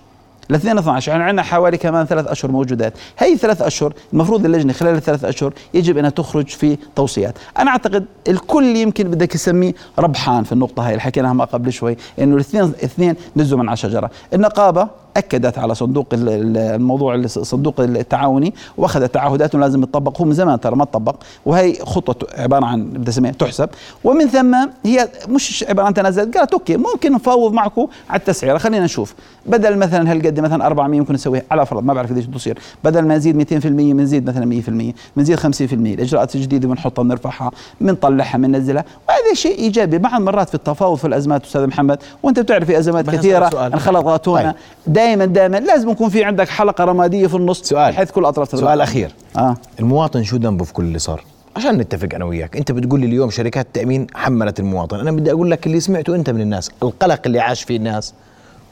2 0.56 0.78
12 0.78 1.12
يعني 1.12 1.24
عندنا 1.24 1.44
حوالي 1.44 1.78
كمان 1.78 2.06
ثلاث 2.06 2.28
أشهر 2.28 2.52
موجودات. 2.52 2.94
هي 3.18 3.38
ثلاث 3.38 3.62
أشهر 3.62 3.94
المفروض 4.14 4.46
اللجنة 4.46 4.74
خلال 4.74 4.96
الثلاث 4.96 5.26
أشهر 5.26 5.54
يجب 5.74 5.98
أنها 5.98 6.10
تخرج 6.10 6.48
في 6.48 6.78
توصيات. 6.96 7.34
أنا 7.60 7.72
أعتقد 7.72 8.06
الكل 8.28 8.76
يمكن 8.76 9.04
بدك 9.04 9.36
يسميه 9.36 9.74
ربحان 10.00 10.44
في 10.44 10.52
النقطة 10.52 10.84
هاي 10.84 10.92
اللي 10.92 11.02
حكيناها 11.02 11.46
قبل 11.46 11.74
شوي 11.74 11.98
إنه 12.20 12.36
الاثنين 12.36 12.64
اثنين 12.64 13.16
نزلوا 13.36 13.60
من 13.60 13.70
على 13.70 13.74
الشجره 13.74 14.12
النقابة 14.34 14.88
أكدت 15.18 15.58
على 15.58 15.76
صندوق 15.76 16.08
الموضوع 16.14 17.16
الصندوق 17.16 17.80
التعاوني 17.80 18.54
واخذت 18.78 19.14
تعهدات 19.14 19.56
لازم 19.56 19.84
يطبق 19.84 20.22
هو 20.22 20.26
من 20.26 20.34
زمان 20.34 20.60
ترى 20.60 20.76
ما 20.76 20.86
تطبق 20.86 21.16
وهي 21.46 21.76
خطة 21.76 22.28
عبارة 22.38 22.66
عن 22.66 22.84
بدي 22.86 23.10
أسميها 23.10 23.32
تحسب. 23.32 23.70
ومن 24.04 24.28
ثم 24.28 24.56
هي 24.86 25.10
مش 25.30 25.66
عبارة 25.70 25.86
عن 25.88 25.94
تنازلات 25.94 26.38
قالت 26.38 26.54
أوكي 26.54 26.78
ممكن 26.78 27.12
نفاوض 27.14 27.54
معكم 27.54 27.88
على 28.10 28.20
التسعيرة. 28.20 28.58
خلينا 28.58 28.86
نشوف. 28.86 29.14
بدل 29.46 29.78
مثلا 29.78 30.12
هالقد 30.12 30.40
مثلا 30.40 30.66
400 30.66 31.00
ممكن 31.00 31.14
نسويها. 31.14 31.44
على 31.52 31.66
فرض 31.66 31.84
ما 31.84 31.94
بعرف 31.94 32.12
قديش 32.12 32.26
تصير 32.26 32.60
بدل 32.84 33.02
ما 33.02 33.16
نزيد 33.18 33.36
200% 33.36 33.66
بنزيد 33.66 34.30
مثلا 34.30 34.46
100% 34.46 34.94
بنزيد 35.18 35.40
50% 35.40 35.74
الاجراءات 35.74 36.36
الجديده 36.36 36.68
بنحطها 36.68 37.04
بنرفعها 37.04 37.52
بنطلعها 37.82 38.38
بننزلها. 38.38 38.86
شيء 39.34 39.60
إيجابي. 39.60 39.98
بعض 39.98 40.14
المرات 40.14 40.50
في 40.50 40.56
التفاوض 40.56 40.98
في 40.98 41.08
الأزمات 41.08 41.46
أستاذ 41.46 41.68
محمد 41.68 42.00
وأنت 42.24 42.40
بتعرف 42.40 42.68
في 42.68 42.80
أزمات 42.80 43.10
كثيرة 43.10 43.68
انخلطت 43.68 44.26
طيب. 44.26 44.54
دائما 44.88 45.26
دائما 45.26 45.58
لازم 45.58 45.90
يكون 45.90 46.10
في 46.10 46.24
عندك 46.24 46.50
حلقة 46.50 46.84
رمادية 46.84 47.28
في 47.28 47.36
النص 47.36 47.62
سؤال. 47.62 47.92
بحيث 47.92 48.12
كل 48.12 48.26
أطراف 48.26 48.60
سؤال 48.60 48.82
أخير. 48.82 49.12
آه. 49.38 49.56
المواطن 49.80 50.24
شو 50.24 50.38
ذنبه 50.38 50.66
في 50.66 50.74
كل 50.74 50.84
اللي 50.84 51.00
صار؟ 51.00 51.24
عشان 51.56 51.78
نتفق 51.78 52.10
أنا 52.16 52.26
وياك. 52.26 52.58
أنت 52.58 52.72
بتقول 52.72 53.00
لي 53.00 53.06
اليوم 53.06 53.30
شركات 53.30 53.66
التأمين 53.66 54.08
حملت 54.14 54.60
المواطن. 54.60 55.00
أنا 55.00 55.12
بدي 55.12 55.32
أقول 55.32 55.52
لك 55.52 55.68
اللي 55.68 55.80
سمعته 55.80 56.16
أنت 56.16 56.30
من 56.30 56.42
الناس. 56.42 56.72
القلق 56.84 57.20
اللي 57.26 57.40
عاش 57.40 57.64
فيه 57.64 57.78
الناس 57.78 58.14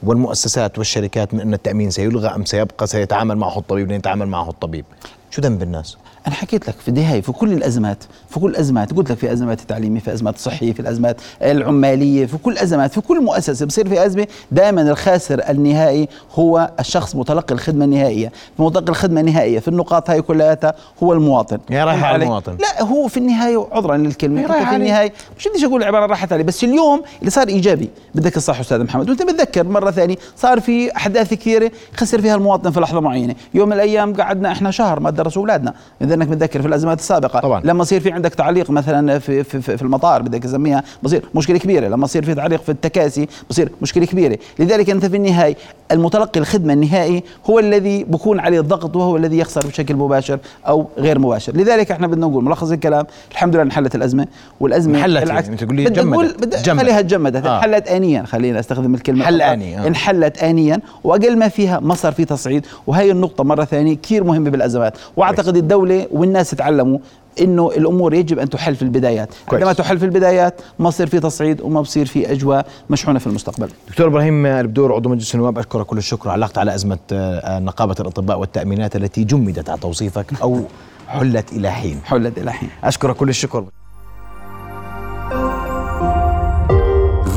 والمؤسسات 0.04 0.78
والشركات 0.78 1.34
من 1.34 1.40
إن 1.40 1.54
التأمين 1.54 1.90
سيلغى 1.90 2.28
أم 2.28 2.46
سيبقى 2.46 2.88
سيتعامل 2.88 3.36
معه 3.36 3.58
الطبيب 3.58 3.92
ليتعامل 3.92 4.28
معه 4.28 4.50
الطبيب. 4.50 4.86
شو 5.32 5.42
ذنب 5.42 5.64
الناس؟ 5.64 5.98
أنا 6.28 6.36
حكيت 6.36 6.68
لك 6.68 6.76
في 6.76 6.88
النهاية 6.88 7.22
في 7.22 7.32
كل 7.32 7.54
الأزمات 7.54 8.04
في 8.30 8.40
كل 8.40 8.50
الأزمات 8.50 8.94
قلت 8.94 9.12
لك 9.12 9.18
في 9.18 9.34
أزمات 9.34 9.62
التعليمية 9.62 10.00
في 10.00 10.14
أزمات 10.14 10.36
الصحية 10.36 10.74
في 10.74 10.80
الأزمات 10.80 11.18
العمالية 11.42 12.26
في 12.26 12.38
كل 12.38 12.52
الأزمات 12.52 12.92
في 12.92 13.02
كل 13.02 13.22
مؤسسة 13.24 13.66
بصير 13.66 13.90
في 13.90 14.06
أزمة 14.06 14.28
دائما 14.52 14.82
الخاسر 14.82 15.50
النهائي 15.50 16.10
هو 16.34 16.72
الشخص 16.80 17.16
متلقي 17.16 17.56
الخدمة 17.56 17.86
النهائية. 17.86 18.32
في 18.58 18.64
متلقي 18.64 18.90
الخدمة 18.90 19.22
النهائية 19.22 19.60
في 19.60 19.68
النقاط 19.68 20.10
هاي 20.10 20.22
كلها 20.22 20.74
هو 21.04 21.14
المواطن. 21.14 21.60
يا 21.70 21.86
رايح 21.86 22.04
على 22.04 22.24
المواطن. 22.24 22.58
لا 22.60 22.84
هو 22.84 23.08
في 23.08 23.18
النهاية 23.18 23.68
عذرا 23.72 23.98
للكلمة 23.98 24.48
في 24.70 24.76
النهاية 24.76 25.14
مش 25.38 25.48
بديش 25.48 25.64
أقول 25.64 25.84
عبارة 25.84 26.06
راحت 26.06 26.34
عليه 26.34 26.44
بس 26.44 26.64
اليوم 26.64 27.02
اللي 27.20 27.32
صار 27.32 27.48
إيجابي 27.48 27.90
بدك 28.16 28.38
الصح 28.38 28.60
أستاذ 28.60 28.84
محمد. 28.84 29.10
وأنت 29.10 29.22
متذكر 29.22 29.68
مرة 29.68 29.92
ثانية 29.92 30.16
صار 30.36 30.60
في 30.60 30.96
أحداث 30.96 31.34
كثيرة 31.34 31.72
خسر 31.98 32.22
فيها 32.22 32.36
المواطن 32.36 32.72
في 32.72 32.80
لحظة 32.80 33.00
معينة. 33.00 33.36
يوم 33.54 33.70
من 33.70 33.74
الأيام 33.74 34.14
قعدنا 34.14 34.52
إحنا 34.52 34.72
شهر 34.72 35.00
ما 35.00 35.10
درسوا 35.10 35.42
أولادنا. 35.42 35.74
إذا 36.10 36.16
إنك 36.16 36.30
متذكر 36.30 36.62
في 36.62 36.68
الأزمات 36.68 37.00
السابقة 37.00 37.40
طبعا. 37.40 37.62
لما 37.64 37.82
يصير 37.82 38.02
في 38.02 38.12
عندك 38.12 38.34
تعليق 38.34 38.70
مثلا 38.70 39.20
في 39.20 39.44
في, 39.44 39.62
في 39.62 39.82
المطار 39.82 40.22
بدك 40.22 40.44
تسميها 40.44 40.84
بصير 41.04 41.24
مشكلة 41.36 41.58
كبيرة. 41.58 41.88
لما 41.88 42.06
يصير 42.06 42.26
في 42.26 42.36
تعليق 42.36 42.62
في 42.62 42.70
التكاسي 42.70 43.28
بصير 43.50 43.72
مشكلة 43.82 44.06
كبيرة. 44.06 44.38
لذلك 44.60 44.90
أنت 44.90 45.06
في 45.06 45.16
النهاية 45.16 45.56
المتلقي 45.92 46.40
الخدمة 46.40 46.74
النهائي 46.74 47.24
هو 47.50 47.60
الذي 47.60 48.04
بكون 48.04 48.40
عليه 48.40 48.60
الضغط 48.60 48.96
وهو 48.96 49.18
الذي 49.18 49.38
يخسر 49.38 49.68
بشكل 49.68 49.96
مباشر 49.96 50.40
أو 50.68 50.88
غير 50.98 51.20
مباشر. 51.20 51.56
لذلك 51.56 51.92
إحنا 51.92 52.08
بدنا 52.08 52.28
نقول 52.28 52.44
ملخص 52.44 52.72
الكلام 52.72 53.06
الحمد 53.32 53.56
لله 53.56 53.64
انحلت 53.64 53.96
الأزمة 53.96 54.28
والأزمة 54.60 54.98
انحلت 54.98 55.24
العكس. 55.24 55.46
يعني 55.46 55.58
تقول 55.58 55.76
لي 55.76 55.90
جمدت 55.90 56.70
خليها 56.70 57.02
تجمدت 57.02 57.46
آه. 57.46 57.58
انحلت 57.58 57.88
انيا 57.88 58.24
خلينا 58.24 58.60
أستخدم 58.60 58.96
الكلمة 58.96 59.26
حل 59.26 59.42
اني 59.42 59.80
آه. 59.80 59.88
انحلت 59.88 60.44
انيا 60.44 60.80
وأقل 61.04 61.38
ما 61.38 61.48
فيها 61.48 61.80
ما 61.80 61.96
صار 61.96 62.12
في 62.12 62.26
تصعيد. 62.26 62.66
وهي 62.88 63.12
النقطة 63.12 63.44
مرة 63.44 63.66
ثانية 63.66 63.98
كثير 64.04 64.24
مهمة 64.24 64.50
بالأزمات. 64.50 64.98
وأعتقد 65.18 65.58
الدولة 65.58 65.99
والناس 66.12 66.50
تعلموا 66.52 67.00
إنه 67.42 67.72
الأمور 67.78 68.14
يجب 68.14 68.40
أن 68.40 68.50
تحل 68.50 68.76
في 68.76 68.82
البدايات. 68.82 69.30
كويس. 69.48 69.54
عندما 69.54 69.74
تحل 69.74 70.00
في 70.00 70.06
البدايات 70.06 70.62
ما 70.80 70.90
بصير 70.90 71.08
في 71.08 71.20
تصعيد 71.20 71.62
وما 71.62 71.82
بصير 71.82 72.06
في 72.06 72.32
أجواء 72.32 72.68
مشحونة 72.90 73.20
في 73.20 73.28
المستقبل. 73.28 73.70
دكتور 73.88 74.08
إبراهيم 74.08 74.46
البدور 74.46 74.94
عضو 74.94 75.10
مجلس 75.10 75.36
النواب 75.36 75.58
أشكرك 75.58 75.86
كل 75.86 75.98
الشكر. 75.98 76.30
علقت 76.30 76.58
على 76.58 76.76
أزمة 76.76 76.98
آه، 77.12 77.60
نقابة 77.60 77.96
الأطباء 78.00 78.40
والتأمينات 78.40 78.96
التي 78.96 79.24
جمدت 79.24 79.70
على 79.70 79.80
توصيفك 79.80 80.26
أو 80.42 80.62
حلت 81.08 81.52
إلى 81.52 81.72
حين. 81.72 82.00
حلت 82.06 82.38
إلى 82.38 82.54
حين. 82.54 82.70
أشكرك 82.84 83.16
كل 83.16 83.30
الشكر. 83.30 83.66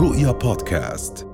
رؤيا 0.00 0.32
بودكاست. 0.32 1.31